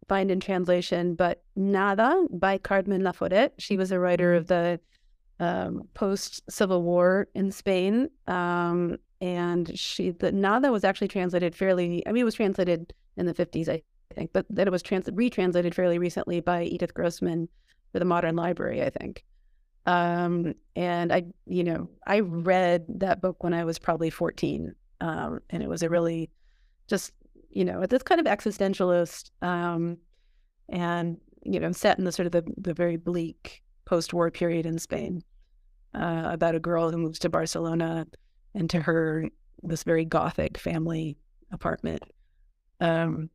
find 0.08 0.30
in 0.30 0.40
translation. 0.40 1.14
But 1.14 1.42
Nada 1.56 2.26
by 2.30 2.58
Carmen 2.58 3.02
Laforet. 3.02 3.52
She 3.58 3.76
was 3.76 3.90
a 3.90 3.98
writer 3.98 4.34
of 4.34 4.46
the 4.46 4.78
um, 5.40 5.88
post 5.94 6.42
Civil 6.50 6.82
War 6.82 7.28
in 7.34 7.50
Spain. 7.50 8.08
Um, 8.26 8.98
and 9.20 9.76
she 9.78 10.10
the 10.10 10.32
Nada 10.32 10.70
was 10.70 10.84
actually 10.84 11.08
translated 11.08 11.54
fairly. 11.54 12.06
I 12.06 12.12
mean, 12.12 12.22
it 12.22 12.24
was 12.24 12.34
translated 12.34 12.92
in 13.16 13.26
the 13.26 13.34
fifties, 13.34 13.68
I 13.68 13.82
think, 14.14 14.30
but 14.32 14.46
then 14.50 14.66
it 14.66 14.70
was 14.70 14.82
trans- 14.82 15.08
retranslated 15.12 15.74
fairly 15.74 15.98
recently 15.98 16.40
by 16.40 16.64
Edith 16.64 16.94
Grossman 16.94 17.48
for 17.92 17.98
the 17.98 18.04
Modern 18.04 18.36
Library, 18.36 18.82
I 18.82 18.90
think. 18.90 19.24
Um, 19.86 20.54
and 20.76 21.12
I, 21.12 21.24
you 21.46 21.64
know, 21.64 21.88
I 22.06 22.20
read 22.20 22.86
that 22.88 23.20
book 23.20 23.42
when 23.42 23.54
I 23.54 23.64
was 23.64 23.78
probably 23.78 24.10
14. 24.10 24.74
Um, 25.00 25.40
and 25.50 25.62
it 25.62 25.68
was 25.68 25.82
a 25.82 25.88
really 25.90 26.30
just, 26.86 27.12
you 27.50 27.64
know, 27.64 27.84
this 27.86 28.02
kind 28.02 28.20
of 28.20 28.26
existentialist 28.26 29.30
um, 29.42 29.98
and, 30.70 31.18
you 31.42 31.60
know, 31.60 31.72
set 31.72 31.98
in 31.98 32.04
the 32.04 32.12
sort 32.12 32.26
of 32.26 32.32
the, 32.32 32.44
the 32.56 32.74
very 32.74 32.96
bleak 32.96 33.62
post 33.84 34.14
war 34.14 34.30
period 34.30 34.66
in 34.66 34.78
Spain 34.78 35.22
uh, 35.94 36.22
about 36.26 36.54
a 36.54 36.60
girl 36.60 36.90
who 36.90 36.98
moves 36.98 37.18
to 37.20 37.28
Barcelona 37.28 38.06
and 38.54 38.68
to 38.70 38.80
her, 38.80 39.28
this 39.62 39.84
very 39.84 40.04
gothic 40.04 40.58
family 40.58 41.16
apartment. 41.52 42.02
Um, 42.80 43.30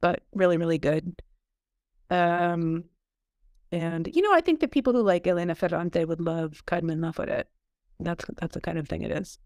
but 0.00 0.22
really, 0.34 0.56
really 0.56 0.78
good. 0.78 1.14
Um, 2.10 2.84
and 3.70 4.08
you 4.14 4.22
know, 4.22 4.34
I 4.34 4.40
think 4.40 4.60
that 4.60 4.70
people 4.70 4.92
who 4.92 5.02
like 5.02 5.26
Elena 5.26 5.54
Ferrante 5.54 6.04
would 6.04 6.20
love 6.20 6.64
Carmen 6.66 7.00
Laforet. 7.00 7.44
That's 8.00 8.24
that's 8.38 8.54
the 8.54 8.60
kind 8.60 8.78
of 8.78 8.88
thing 8.88 9.02
it 9.02 9.10
is. 9.12 9.38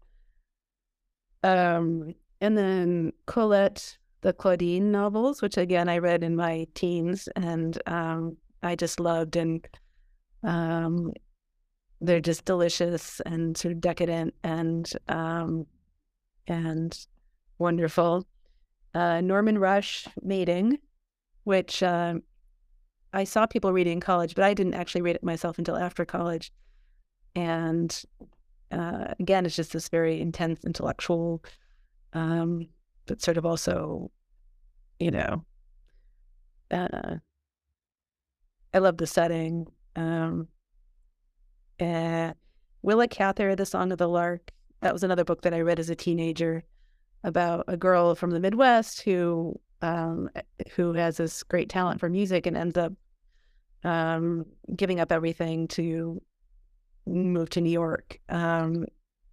Um, 1.43 2.13
and 2.41 2.57
then 2.57 3.13
Colette, 3.25 3.97
the 4.21 4.33
Claudine 4.33 4.91
novels, 4.91 5.41
which 5.41 5.57
again 5.57 5.87
I 5.87 5.99
read 5.99 6.23
in 6.23 6.35
my 6.35 6.67
teens, 6.73 7.29
and 7.35 7.81
um, 7.87 8.35
I 8.63 8.75
just 8.75 8.99
loved, 8.99 9.35
and 9.37 9.65
um, 10.43 11.13
they're 12.01 12.21
just 12.21 12.45
delicious 12.45 13.19
and 13.25 13.57
sort 13.57 13.73
of 13.73 13.81
decadent 13.81 14.33
and 14.43 14.91
um, 15.07 15.65
and 16.47 17.07
wonderful. 17.57 18.25
Uh, 18.93 19.21
Norman 19.21 19.57
Rush, 19.57 20.07
Mating, 20.21 20.79
which 21.43 21.83
uh, 21.83 22.15
I 23.13 23.23
saw 23.23 23.45
people 23.45 23.71
reading 23.73 23.93
in 23.93 23.99
college, 23.99 24.35
but 24.35 24.43
I 24.43 24.53
didn't 24.53 24.73
actually 24.73 25.01
read 25.01 25.15
it 25.15 25.23
myself 25.23 25.57
until 25.57 25.77
after 25.77 26.05
college. 26.05 26.51
And 27.35 28.03
uh, 28.71 29.13
again, 29.19 29.45
it's 29.45 29.55
just 29.55 29.73
this 29.73 29.89
very 29.89 30.19
intense 30.19 30.63
intellectual, 30.63 31.43
um, 32.13 32.67
but 33.05 33.21
sort 33.21 33.37
of 33.37 33.45
also, 33.45 34.11
you 34.99 35.11
know, 35.11 35.45
uh, 36.71 37.15
I 38.73 38.77
love 38.79 38.97
the 38.97 39.07
setting. 39.07 39.67
Um, 39.97 40.47
uh, 41.79 42.31
Willa 42.81 43.07
Cather, 43.07 43.55
The 43.55 43.65
Song 43.65 43.91
of 43.91 43.97
the 43.97 44.07
Lark. 44.07 44.51
That 44.81 44.93
was 44.93 45.03
another 45.03 45.25
book 45.25 45.41
that 45.41 45.53
I 45.53 45.61
read 45.61 45.79
as 45.79 45.89
a 45.89 45.95
teenager 45.95 46.63
about 47.23 47.65
a 47.67 47.75
girl 47.75 48.15
from 48.15 48.29
the 48.31 48.39
Midwest 48.39 49.01
who 49.01 49.59
um, 49.81 50.29
who 50.71 50.93
has 50.93 51.17
this 51.17 51.43
great 51.43 51.69
talent 51.69 51.99
for 51.99 52.09
music 52.09 52.45
and 52.45 52.55
ends 52.55 52.77
up 52.77 52.93
um, 53.83 54.45
giving 54.75 54.99
up 54.99 55.11
everything 55.11 55.67
to 55.69 56.21
move 57.05 57.49
to 57.51 57.61
New 57.61 57.69
York. 57.69 58.19
Um, 58.29 58.85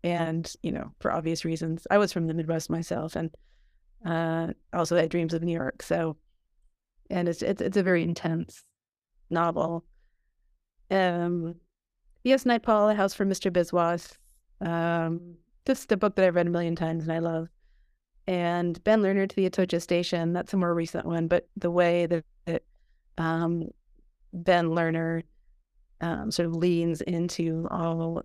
and, 0.03 0.53
you 0.62 0.70
know, 0.70 0.92
for 1.00 1.12
obvious 1.12 1.44
reasons, 1.44 1.87
I 1.90 1.98
was 1.98 2.12
from 2.12 2.27
the 2.27 2.35
Midwest 2.35 2.68
myself 2.68 3.16
and 3.16 3.31
uh, 4.05 4.48
also 4.72 4.96
had 4.96 5.09
dreams 5.09 5.33
of 5.33 5.42
New 5.42 5.53
York. 5.53 5.83
So, 5.83 6.16
and 7.11 7.29
it's, 7.29 7.42
it's, 7.42 7.62
it's 7.62 7.77
a 7.77 7.83
very 7.83 8.03
intense 8.03 8.64
novel. 9.31 9.85
Um, 10.90 11.57
yes, 12.23 12.44
Naipaul, 12.44 12.92
A 12.92 12.94
House 12.94 13.14
for 13.14 13.25
Mr. 13.25 13.51
Biswas. 13.51 14.16
Um, 14.66 15.37
just 15.66 15.90
a 15.92 15.97
book 15.97 16.16
that 16.16 16.25
I've 16.25 16.35
read 16.35 16.47
a 16.47 16.51
million 16.51 16.77
times 16.77 17.05
and 17.05 17.12
I 17.12 17.18
love 17.18 17.49
and 18.27 18.83
Ben 18.85 19.03
Lerner 19.03 19.29
to 19.29 19.37
the 19.37 19.49
Atocha 19.49 19.81
Station. 19.81 20.33
That's 20.33 20.55
a 20.55 20.57
more 20.57 20.75
recent 20.75 21.05
one, 21.05 21.29
but 21.29 21.49
the 21.57 21.70
way 21.70 22.07
that, 22.07 22.25
that 22.47 22.62
um, 23.18 23.68
Ben 24.33 24.68
Lerner 24.68 25.23
um, 26.01 26.31
sort 26.31 26.47
of 26.47 26.55
leans 26.55 27.01
into 27.03 27.68
all, 27.70 28.23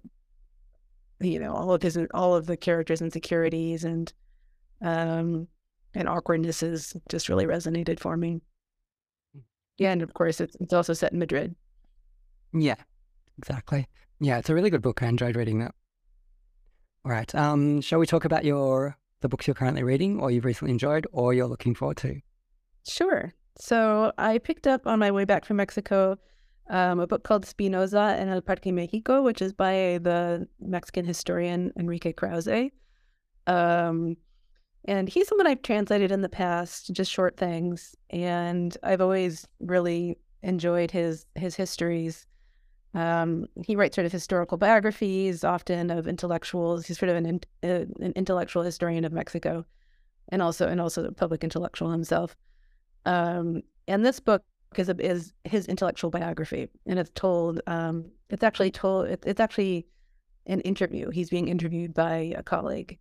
you 1.20 1.40
know, 1.40 1.54
all 1.54 1.74
of 1.74 1.82
his 1.82 1.98
all 2.14 2.36
of 2.36 2.46
the 2.46 2.58
characters' 2.58 3.02
insecurities 3.02 3.84
and 3.84 4.12
um, 4.82 5.48
and 5.94 6.08
awkwardnesses 6.08 6.96
just 7.10 7.28
really 7.28 7.46
resonated 7.46 8.00
for 8.00 8.16
me. 8.16 8.40
Hmm. 9.34 9.40
Yeah, 9.78 9.92
and 9.92 10.02
of 10.02 10.14
course, 10.14 10.40
it's 10.40 10.56
it's 10.62 10.74
also 10.74 10.94
set 10.94 11.12
in 11.12 11.20
Madrid. 11.20 11.56
Yeah, 12.54 12.76
exactly. 13.38 13.88
Yeah, 14.20 14.38
it's 14.38 14.50
a 14.50 14.56
really 14.56 14.70
good 14.70 14.82
book. 14.82 15.02
I 15.02 15.08
enjoyed 15.08 15.36
reading 15.36 15.60
that. 15.60 15.74
All 17.06 17.12
right. 17.12 17.34
Um, 17.34 17.82
shall 17.82 18.00
we 18.00 18.06
talk 18.06 18.26
about 18.26 18.44
your 18.46 18.98
the 19.22 19.30
books 19.30 19.48
you're 19.48 19.56
currently 19.56 19.84
reading 19.84 20.20
or 20.20 20.32
you've 20.32 20.46
recently 20.46 20.72
enjoyed 20.72 21.06
or 21.12 21.34
you're 21.34 21.48
looking 21.48 21.76
forward 21.76 21.98
to? 21.98 22.22
Sure. 22.88 23.34
So 23.58 24.14
I 24.18 24.38
picked 24.38 24.68
up 24.68 24.88
on 24.88 25.00
my 25.00 25.12
way 25.12 25.26
back 25.26 25.46
from 25.46 25.58
Mexico 25.58 26.18
um, 26.70 27.00
a 27.00 27.08
book 27.08 27.24
called 27.24 27.46
Spinoza 27.46 28.16
en 28.20 28.30
el 28.30 28.42
Parque 28.42 28.68
Mexico, 28.68 29.22
which 29.24 29.42
is 29.42 29.54
by 29.54 30.00
the 30.02 30.48
Mexican 30.60 31.04
historian 31.04 31.74
Enrique 31.78 32.14
Krauze. 32.14 32.72
Um, 33.48 34.16
and 34.86 35.10
he's 35.10 35.28
someone 35.28 35.48
I've 35.48 35.64
translated 35.64 36.12
in 36.12 36.22
the 36.22 36.30
past, 36.30 36.94
just 36.94 37.12
short 37.12 37.38
things, 37.38 37.96
and 38.12 38.78
I've 38.84 39.02
always 39.02 39.48
really 39.60 40.20
enjoyed 40.44 40.92
his 40.92 41.26
his 41.36 41.56
histories. 41.56 42.28
Um, 42.94 43.46
he 43.66 43.76
writes 43.76 43.96
sort 43.96 44.06
of 44.06 44.12
historical 44.12 44.58
biographies, 44.58 45.44
often 45.44 45.92
of 45.92 46.08
intellectuals. 46.08 46.88
He's 46.88 46.98
sort 46.98 47.10
of 47.10 47.18
an, 47.18 47.40
uh, 47.64 47.86
an 48.02 48.14
intellectual 48.16 48.64
historian 48.64 49.06
of 49.06 49.12
Mexico, 49.12 49.66
and 50.30 50.42
also 50.42 50.68
and 50.68 50.82
also 50.82 51.06
a 51.06 51.12
public 51.12 51.44
intellectual 51.44 51.92
himself. 51.92 52.36
Um, 53.06 53.62
and 53.88 54.06
this 54.06 54.20
book 54.20 54.44
is 54.76 54.90
a, 54.90 54.96
is 55.06 55.34
his 55.44 55.68
intellectual 55.68 56.10
biography, 56.10 56.68
and 56.88 57.00
it's 57.00 57.12
told. 57.14 57.62
Um, 57.68 58.06
it's 58.30 58.44
actually 58.44 58.72
told. 58.72 59.08
It, 59.08 59.24
it's 59.26 59.40
actually 59.40 59.86
an 60.48 60.62
interview. 60.62 61.10
He's 61.12 61.30
being 61.30 61.48
interviewed 61.48 61.94
by 61.94 62.34
a 62.36 62.42
colleague, 62.42 62.98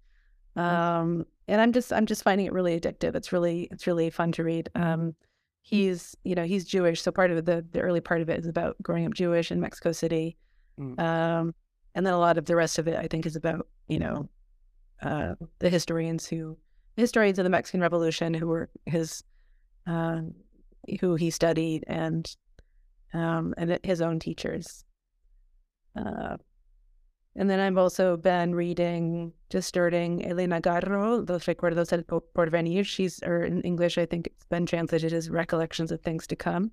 mm. 0.56 0.62
um, 0.62 1.26
and 1.46 1.60
I'm 1.62 1.72
just 1.72 1.94
I'm 1.94 2.06
just 2.06 2.22
finding 2.22 2.46
it 2.46 2.52
really 2.52 2.78
addictive. 2.78 3.14
It's 3.14 3.32
really 3.32 3.68
it's 3.70 3.86
really 3.86 4.10
fun 4.10 4.32
to 4.32 4.44
read. 4.44 4.68
Um, 4.74 5.14
he's 5.68 6.16
you 6.24 6.34
know 6.34 6.44
he's 6.44 6.64
Jewish, 6.64 7.02
so 7.02 7.10
part 7.10 7.30
of 7.30 7.44
the 7.44 7.64
the 7.72 7.80
early 7.80 8.00
part 8.00 8.22
of 8.22 8.30
it 8.30 8.40
is 8.40 8.46
about 8.46 8.76
growing 8.82 9.04
up 9.04 9.12
Jewish 9.12 9.52
in 9.52 9.60
Mexico 9.60 9.92
City, 9.92 10.36
mm. 10.80 10.98
um, 10.98 11.54
and 11.94 12.06
then 12.06 12.14
a 12.14 12.18
lot 12.18 12.38
of 12.38 12.46
the 12.46 12.56
rest 12.56 12.78
of 12.78 12.88
it 12.88 12.96
I 12.96 13.06
think 13.06 13.26
is 13.26 13.36
about 13.36 13.66
you 13.86 13.98
know 13.98 14.28
uh, 15.02 15.34
the 15.58 15.68
historians 15.68 16.26
who 16.26 16.56
historians 16.96 17.38
of 17.38 17.44
the 17.44 17.50
Mexican 17.50 17.80
Revolution 17.80 18.32
who 18.32 18.46
were 18.48 18.70
his 18.86 19.22
uh, 19.86 20.20
who 21.00 21.16
he 21.16 21.30
studied 21.30 21.84
and 21.86 22.34
um, 23.12 23.54
and 23.58 23.78
his 23.82 24.00
own 24.00 24.18
teachers. 24.18 24.84
Uh, 25.96 26.36
and 27.38 27.48
then 27.48 27.60
I've 27.60 27.78
also 27.78 28.16
been 28.16 28.52
reading, 28.52 29.32
just 29.48 29.68
starting 29.68 30.26
Elena 30.26 30.60
Garro, 30.60 31.24
Los 31.28 31.46
Recuerdos 31.46 31.88
del 31.90 32.02
Porvenir. 32.02 32.84
She's, 32.84 33.22
or 33.22 33.44
in 33.44 33.62
English, 33.62 33.96
I 33.96 34.06
think 34.06 34.26
it's 34.26 34.44
been 34.46 34.66
translated 34.66 35.12
as 35.12 35.30
Recollections 35.30 35.92
of 35.92 36.00
Things 36.00 36.26
to 36.26 36.34
Come. 36.34 36.72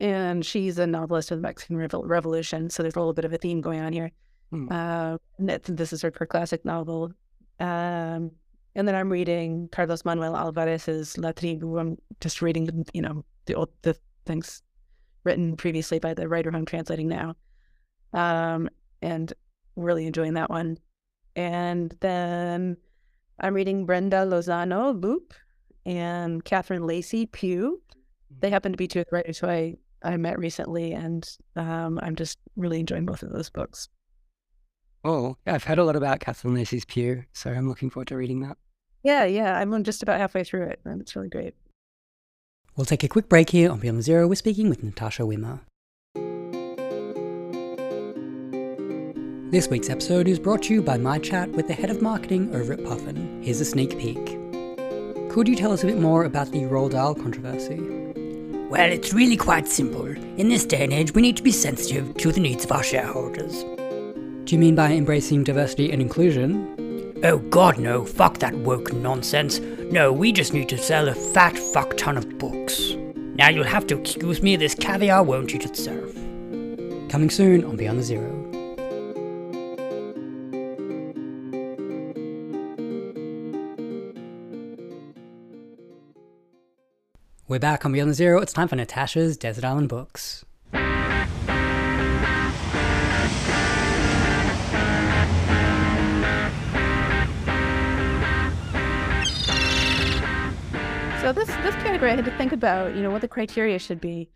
And 0.00 0.46
she's 0.46 0.78
a 0.78 0.86
novelist 0.86 1.30
of 1.30 1.38
the 1.38 1.42
Mexican 1.42 1.76
Revolution. 1.76 2.70
So 2.70 2.82
there's 2.82 2.96
a 2.96 2.98
little 2.98 3.12
bit 3.12 3.26
of 3.26 3.34
a 3.34 3.38
theme 3.38 3.60
going 3.60 3.80
on 3.80 3.92
here. 3.92 4.10
Hmm. 4.50 4.68
Uh, 4.70 5.18
this 5.38 5.92
is 5.92 6.00
her, 6.00 6.12
her 6.16 6.26
classic 6.26 6.64
novel. 6.64 7.12
Um, 7.60 8.30
and 8.74 8.88
then 8.88 8.94
I'm 8.94 9.12
reading 9.12 9.68
Carlos 9.70 10.06
Manuel 10.06 10.36
Alvarez's 10.36 11.18
La 11.18 11.32
Tribu. 11.32 11.78
I'm 11.78 11.98
just 12.22 12.40
reading, 12.40 12.86
you 12.94 13.02
know, 13.02 13.22
the 13.44 13.56
old, 13.56 13.68
the 13.82 13.94
things 14.24 14.62
written 15.24 15.54
previously 15.54 15.98
by 15.98 16.14
the 16.14 16.28
writer 16.28 16.50
who 16.50 16.56
I'm 16.56 16.64
translating 16.64 17.08
now. 17.08 17.36
Um, 18.14 18.70
and 19.04 19.32
really 19.76 20.06
enjoying 20.06 20.34
that 20.34 20.50
one. 20.50 20.78
And 21.36 21.94
then 22.00 22.76
I'm 23.40 23.54
reading 23.54 23.86
Brenda 23.86 24.18
Lozano, 24.18 25.00
Loop, 25.00 25.34
and 25.84 26.44
Catherine 26.44 26.86
Lacey, 26.86 27.26
Pew. 27.26 27.82
They 28.40 28.50
happen 28.50 28.72
to 28.72 28.78
be 28.78 28.88
two 28.88 29.04
writers 29.12 29.38
who 29.38 29.46
I, 29.46 29.76
I 30.02 30.16
met 30.16 30.38
recently, 30.38 30.92
and 30.92 31.28
um, 31.56 32.00
I'm 32.02 32.16
just 32.16 32.38
really 32.56 32.80
enjoying 32.80 33.06
both 33.06 33.22
of 33.22 33.32
those 33.32 33.50
books. 33.50 33.88
Oh, 35.04 35.36
yeah, 35.46 35.54
I've 35.54 35.64
heard 35.64 35.78
a 35.78 35.84
lot 35.84 35.96
about 35.96 36.20
Catherine 36.20 36.54
Lacey's 36.54 36.84
Pew, 36.84 37.24
so 37.32 37.50
I'm 37.50 37.68
looking 37.68 37.90
forward 37.90 38.08
to 38.08 38.16
reading 38.16 38.40
that. 38.40 38.56
Yeah, 39.02 39.24
yeah, 39.24 39.58
I'm 39.58 39.84
just 39.84 40.02
about 40.02 40.18
halfway 40.18 40.44
through 40.44 40.64
it, 40.64 40.80
and 40.84 41.00
it's 41.02 41.14
really 41.14 41.28
great. 41.28 41.54
We'll 42.76 42.86
take 42.86 43.04
a 43.04 43.08
quick 43.08 43.28
break 43.28 43.50
here 43.50 43.70
on 43.70 43.80
Beyond 43.80 44.02
Zero. 44.02 44.26
We're 44.26 44.34
speaking 44.34 44.68
with 44.68 44.82
Natasha 44.82 45.22
Wimmer. 45.22 45.60
This 49.50 49.68
week's 49.68 49.90
episode 49.90 50.26
is 50.26 50.38
brought 50.38 50.62
to 50.64 50.74
you 50.74 50.82
by 50.82 50.96
my 50.96 51.18
chat 51.18 51.48
with 51.50 51.68
the 51.68 51.74
head 51.74 51.90
of 51.90 52.02
marketing 52.02 52.52
over 52.54 52.72
at 52.72 52.84
Puffin. 52.84 53.40
Here's 53.42 53.60
a 53.60 53.64
sneak 53.64 53.96
peek. 53.98 54.26
Could 55.30 55.46
you 55.46 55.54
tell 55.54 55.70
us 55.70 55.84
a 55.84 55.86
bit 55.86 55.98
more 55.98 56.24
about 56.24 56.50
the 56.50 56.62
Roald 56.62 56.90
Dahl 56.90 57.14
controversy? 57.14 57.76
Well, 58.68 58.90
it's 58.90 59.12
really 59.12 59.36
quite 59.36 59.68
simple. 59.68 60.06
In 60.06 60.48
this 60.48 60.64
day 60.64 60.82
and 60.82 60.92
age, 60.92 61.14
we 61.14 61.22
need 61.22 61.36
to 61.36 61.42
be 61.42 61.52
sensitive 61.52 62.16
to 62.16 62.32
the 62.32 62.40
needs 62.40 62.64
of 62.64 62.72
our 62.72 62.82
shareholders. 62.82 63.62
Do 63.62 64.54
you 64.54 64.58
mean 64.58 64.74
by 64.74 64.90
embracing 64.92 65.44
diversity 65.44 65.92
and 65.92 66.02
inclusion? 66.02 67.12
Oh 67.22 67.38
god, 67.38 67.78
no, 67.78 68.04
fuck 68.04 68.38
that 68.38 68.54
woke 68.54 68.92
nonsense. 68.92 69.60
No, 69.60 70.12
we 70.12 70.32
just 70.32 70.52
need 70.52 70.68
to 70.70 70.78
sell 70.78 71.08
a 71.08 71.14
fat 71.14 71.56
fuck 71.56 71.96
ton 71.96 72.16
of 72.16 72.38
books. 72.38 72.94
Now 73.36 73.50
you'll 73.50 73.64
have 73.64 73.86
to 73.88 74.00
excuse 74.00 74.42
me, 74.42 74.56
this 74.56 74.74
caviar 74.74 75.22
won't 75.22 75.54
eat 75.54 75.64
its 75.64 75.84
serve. 75.84 76.14
Coming 77.08 77.30
soon 77.30 77.62
on 77.64 77.76
Beyond 77.76 78.00
the 78.00 78.02
Zero. 78.02 78.53
We're 87.54 87.60
back 87.60 87.86
on 87.86 87.92
Beyond 87.92 88.10
the 88.10 88.14
Zero. 88.14 88.40
It's 88.40 88.52
time 88.52 88.66
for 88.66 88.74
Natasha's 88.74 89.36
Desert 89.36 89.64
Island 89.64 89.88
Books. 89.88 90.44
So 90.72 90.80
this 101.32 101.46
this 101.46 101.76
category, 101.76 102.10
I 102.10 102.16
had 102.16 102.24
to 102.24 102.36
think 102.36 102.50
about, 102.50 102.96
you 102.96 103.02
know, 103.02 103.12
what 103.12 103.20
the 103.20 103.28
criteria 103.28 103.78
should 103.78 104.00
be, 104.00 104.30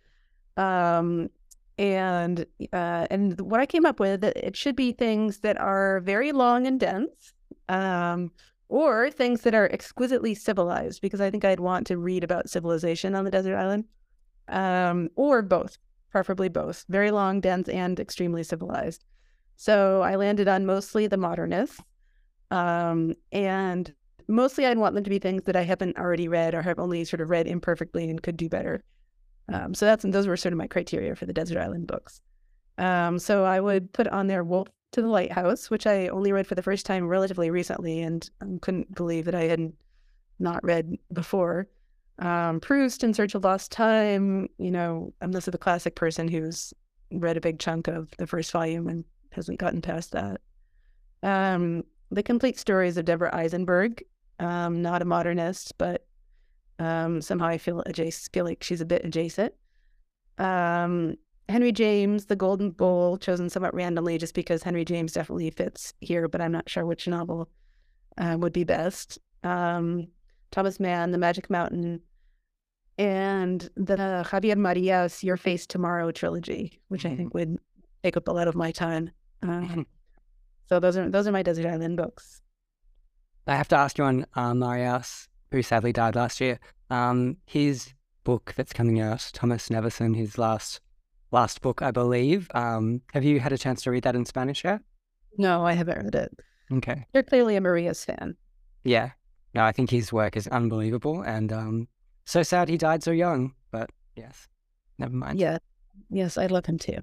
um, 0.56 1.28
and 1.76 2.46
uh, 2.72 3.08
and 3.10 3.40
what 3.40 3.58
I 3.58 3.66
came 3.66 3.84
up 3.84 3.98
with, 3.98 4.22
it 4.22 4.54
should 4.54 4.76
be 4.76 4.92
things 4.92 5.38
that 5.38 5.60
are 5.60 5.98
very 5.98 6.30
long 6.30 6.68
and 6.68 6.78
dense, 6.78 7.32
um, 7.68 8.30
or 8.68 9.10
things 9.10 9.42
that 9.42 9.54
are 9.54 9.70
exquisitely 9.72 10.34
civilized, 10.34 11.00
because 11.00 11.20
I 11.20 11.30
think 11.30 11.44
I'd 11.44 11.60
want 11.60 11.86
to 11.86 11.96
read 11.96 12.24
about 12.24 12.50
civilization 12.50 13.14
on 13.14 13.24
the 13.24 13.30
desert 13.30 13.56
island, 13.56 13.84
um, 14.48 15.08
or 15.16 15.42
both, 15.42 15.78
preferably 16.10 16.48
both, 16.48 16.84
very 16.88 17.10
long, 17.10 17.40
dense, 17.40 17.68
and 17.68 17.98
extremely 17.98 18.42
civilized. 18.42 19.04
So 19.56 20.02
I 20.02 20.16
landed 20.16 20.48
on 20.48 20.66
mostly 20.66 21.06
the 21.06 21.16
modernists, 21.16 21.80
um, 22.50 23.14
and 23.32 23.92
mostly 24.28 24.66
I'd 24.66 24.78
want 24.78 24.94
them 24.94 25.04
to 25.04 25.10
be 25.10 25.18
things 25.18 25.42
that 25.44 25.56
I 25.56 25.62
haven't 25.62 25.98
already 25.98 26.28
read 26.28 26.54
or 26.54 26.62
have 26.62 26.78
only 26.78 27.04
sort 27.04 27.20
of 27.20 27.30
read 27.30 27.46
imperfectly 27.46 28.08
and 28.08 28.22
could 28.22 28.36
do 28.36 28.48
better. 28.48 28.84
Um, 29.50 29.72
so 29.74 29.86
that's 29.86 30.04
those 30.04 30.26
were 30.26 30.36
sort 30.36 30.52
of 30.52 30.58
my 30.58 30.66
criteria 30.66 31.16
for 31.16 31.24
the 31.24 31.32
desert 31.32 31.58
island 31.58 31.86
books. 31.86 32.20
Um, 32.76 33.18
so 33.18 33.44
I 33.44 33.60
would 33.60 33.92
put 33.92 34.06
on 34.06 34.26
there 34.26 34.44
Woolf 34.44 34.68
to 34.92 35.02
the 35.02 35.08
Lighthouse, 35.08 35.70
which 35.70 35.86
I 35.86 36.08
only 36.08 36.32
read 36.32 36.46
for 36.46 36.54
the 36.54 36.62
first 36.62 36.86
time 36.86 37.06
relatively 37.06 37.50
recently, 37.50 38.00
and 38.00 38.28
um, 38.40 38.58
couldn't 38.58 38.94
believe 38.94 39.26
that 39.26 39.34
I 39.34 39.44
had 39.44 39.72
not 40.38 40.64
read 40.64 40.96
before. 41.12 41.68
Um, 42.18 42.60
Proust 42.60 43.04
in 43.04 43.14
Search 43.14 43.34
of 43.34 43.44
Lost 43.44 43.70
Time. 43.70 44.48
You 44.58 44.70
know, 44.70 45.12
I'm 45.20 45.32
this 45.32 45.46
is 45.46 45.52
the 45.52 45.58
classic 45.58 45.94
person 45.94 46.28
who's 46.28 46.72
read 47.10 47.36
a 47.36 47.40
big 47.40 47.58
chunk 47.58 47.88
of 47.88 48.10
the 48.18 48.26
first 48.26 48.50
volume 48.50 48.88
and 48.88 49.04
hasn't 49.30 49.58
gotten 49.58 49.82
past 49.82 50.12
that. 50.12 50.40
Um, 51.22 51.84
the 52.10 52.22
complete 52.22 52.58
stories 52.58 52.96
of 52.96 53.04
Deborah 53.04 53.34
Eisenberg, 53.34 54.02
um, 54.40 54.82
not 54.82 55.02
a 55.02 55.04
modernist, 55.04 55.76
but 55.78 56.06
um, 56.78 57.20
somehow 57.20 57.46
I 57.46 57.58
feel 57.58 57.82
adjacent, 57.86 58.32
feel 58.32 58.44
like 58.44 58.62
she's 58.62 58.80
a 58.80 58.86
bit 58.86 59.04
adjacent. 59.04 59.52
Um, 60.38 61.16
Henry 61.48 61.72
James, 61.72 62.26
The 62.26 62.36
Golden 62.36 62.70
Bowl, 62.70 63.16
chosen 63.16 63.48
somewhat 63.48 63.74
randomly 63.74 64.18
just 64.18 64.34
because 64.34 64.62
Henry 64.62 64.84
James 64.84 65.12
definitely 65.12 65.50
fits 65.50 65.94
here, 66.00 66.28
but 66.28 66.40
I'm 66.40 66.52
not 66.52 66.68
sure 66.68 66.84
which 66.84 67.08
novel 67.08 67.48
uh, 68.18 68.36
would 68.38 68.52
be 68.52 68.64
best. 68.64 69.18
Um, 69.42 70.08
Thomas 70.50 70.78
Mann, 70.78 71.10
The 71.10 71.18
Magic 71.18 71.48
Mountain, 71.48 72.00
and 72.98 73.68
the 73.76 74.26
Javier 74.26 74.56
Marias 74.56 75.24
Your 75.24 75.36
Face 75.36 75.66
Tomorrow 75.66 76.10
trilogy, 76.10 76.80
which 76.88 77.06
I 77.06 77.16
think 77.16 77.32
would 77.32 77.58
take 78.02 78.16
up 78.16 78.28
a 78.28 78.32
lot 78.32 78.48
of 78.48 78.54
my 78.54 78.70
time. 78.70 79.10
Um, 79.42 79.86
so 80.68 80.80
those 80.80 80.96
are 80.96 81.08
those 81.08 81.26
are 81.26 81.32
my 81.32 81.42
desert 81.42 81.66
island 81.66 81.96
books. 81.96 82.42
I 83.46 83.54
have 83.54 83.68
to 83.68 83.76
ask 83.76 83.96
you 83.96 84.04
on 84.04 84.26
uh, 84.34 84.52
Marias, 84.52 85.28
who 85.50 85.62
sadly 85.62 85.92
died 85.92 86.16
last 86.16 86.40
year. 86.40 86.58
Um, 86.90 87.38
his 87.46 87.94
book 88.24 88.52
that's 88.56 88.72
coming 88.72 89.00
out, 89.00 89.30
Thomas 89.32 89.68
Nevinson, 89.70 90.14
his 90.14 90.36
last 90.36 90.80
last 91.30 91.60
book, 91.60 91.82
I 91.82 91.90
believe. 91.90 92.48
Um, 92.54 93.02
have 93.12 93.24
you 93.24 93.40
had 93.40 93.52
a 93.52 93.58
chance 93.58 93.82
to 93.82 93.90
read 93.90 94.04
that 94.04 94.16
in 94.16 94.24
Spanish 94.24 94.64
yet? 94.64 94.80
No, 95.36 95.64
I 95.64 95.72
haven't 95.72 96.04
read 96.04 96.14
it. 96.14 96.40
Okay. 96.72 97.06
You're 97.14 97.22
clearly 97.22 97.56
a 97.56 97.60
Marias 97.60 98.04
fan. 98.04 98.36
Yeah. 98.84 99.10
No, 99.54 99.64
I 99.64 99.72
think 99.72 99.90
his 99.90 100.12
work 100.12 100.36
is 100.36 100.46
unbelievable, 100.48 101.22
and 101.22 101.52
um, 101.52 101.88
so 102.26 102.42
sad 102.42 102.68
he 102.68 102.76
died 102.76 103.02
so 103.02 103.10
young. 103.10 103.54
But 103.70 103.90
yes, 104.14 104.48
never 104.98 105.14
mind. 105.14 105.38
Yeah. 105.38 105.58
Yes, 106.10 106.36
I 106.38 106.46
love 106.46 106.66
him 106.66 106.78
too. 106.78 106.98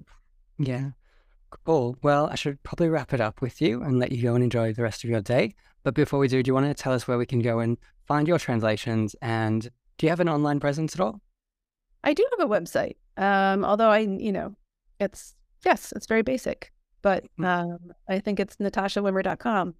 Yeah. 0.58 0.90
Cool. 1.64 1.96
Well, 2.02 2.28
I 2.30 2.34
should 2.34 2.62
probably 2.62 2.88
wrap 2.88 3.12
it 3.12 3.20
up 3.20 3.40
with 3.40 3.60
you 3.60 3.82
and 3.82 3.98
let 3.98 4.12
you 4.12 4.22
go 4.22 4.34
and 4.34 4.44
enjoy 4.44 4.72
the 4.72 4.82
rest 4.82 5.04
of 5.04 5.10
your 5.10 5.20
day. 5.20 5.54
But 5.82 5.94
before 5.94 6.18
we 6.18 6.28
do, 6.28 6.42
do 6.42 6.48
you 6.48 6.54
want 6.54 6.66
to 6.66 6.74
tell 6.74 6.92
us 6.92 7.06
where 7.06 7.18
we 7.18 7.26
can 7.26 7.40
go 7.40 7.60
and 7.60 7.78
find 8.06 8.26
your 8.26 8.38
translations? 8.38 9.14
And 9.22 9.62
do 9.98 10.06
you 10.06 10.10
have 10.10 10.20
an 10.20 10.28
online 10.28 10.60
presence 10.60 10.94
at 10.94 11.00
all? 11.00 11.20
I 12.02 12.14
do 12.14 12.26
have 12.36 12.48
a 12.48 12.52
website. 12.52 12.96
Um, 13.16 13.64
although 13.64 13.90
I, 13.90 14.00
you 14.00 14.32
know, 14.32 14.54
it's 15.00 15.34
yes, 15.64 15.92
it's 15.94 16.06
very 16.06 16.22
basic, 16.22 16.72
but 17.02 17.24
um, 17.42 17.78
I 18.08 18.18
think 18.18 18.40
it's 18.40 18.56
natashawimmer.com. 18.56 19.74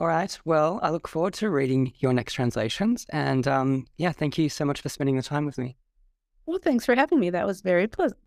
All 0.00 0.08
right. 0.08 0.36
Well, 0.44 0.80
I 0.82 0.90
look 0.90 1.06
forward 1.06 1.34
to 1.34 1.50
reading 1.50 1.92
your 1.98 2.12
next 2.12 2.32
translations. 2.32 3.06
And 3.10 3.46
um, 3.46 3.86
yeah, 3.98 4.10
thank 4.12 4.36
you 4.36 4.48
so 4.48 4.64
much 4.64 4.80
for 4.80 4.88
spending 4.88 5.16
the 5.16 5.22
time 5.22 5.46
with 5.46 5.58
me. 5.58 5.76
Well, 6.46 6.58
thanks 6.58 6.84
for 6.84 6.94
having 6.96 7.20
me. 7.20 7.30
That 7.30 7.46
was 7.46 7.60
very 7.60 7.86
pleasant. 7.86 8.18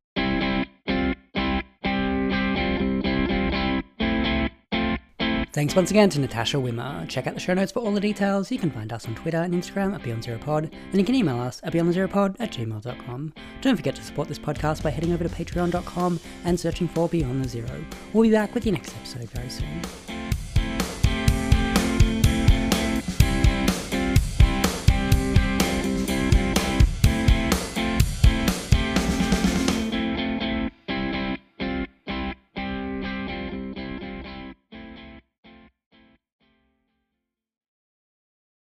Thanks 5.55 5.73
once 5.73 5.89
again 5.89 6.09
to 6.09 6.19
Natasha 6.19 6.57
Wimmer. 6.57 7.07
Check 7.07 7.27
out 7.27 7.33
the 7.33 7.39
show 7.39 7.53
notes 7.53 7.71
for 7.71 7.79
all 7.79 7.93
the 7.93 8.01
details. 8.01 8.51
You 8.51 8.59
can 8.59 8.69
find 8.69 8.91
us 8.91 9.07
on 9.07 9.15
Twitter 9.15 9.37
and 9.37 9.53
Instagram 9.53 9.95
at 9.95 10.01
BeyondZeroPod, 10.01 10.69
and 10.91 10.99
you 10.99 11.05
can 11.05 11.15
email 11.15 11.39
us 11.39 11.61
at 11.63 11.71
BeyondZeroPod 11.71 12.35
at 12.41 12.51
gmail.com. 12.51 13.33
Don't 13.61 13.77
forget 13.77 13.95
to 13.95 14.03
support 14.03 14.27
this 14.27 14.37
podcast 14.37 14.83
by 14.83 14.89
heading 14.89 15.13
over 15.13 15.23
to 15.23 15.29
patreon.com 15.29 16.19
and 16.43 16.59
searching 16.59 16.89
for 16.89 17.07
Beyond 17.07 17.45
the 17.45 17.47
Zero. 17.47 17.85
We'll 18.11 18.23
be 18.23 18.31
back 18.31 18.53
with 18.53 18.65
your 18.65 18.73
next 18.73 18.93
episode 18.97 19.29
very 19.29 19.47
soon. 19.47 20.04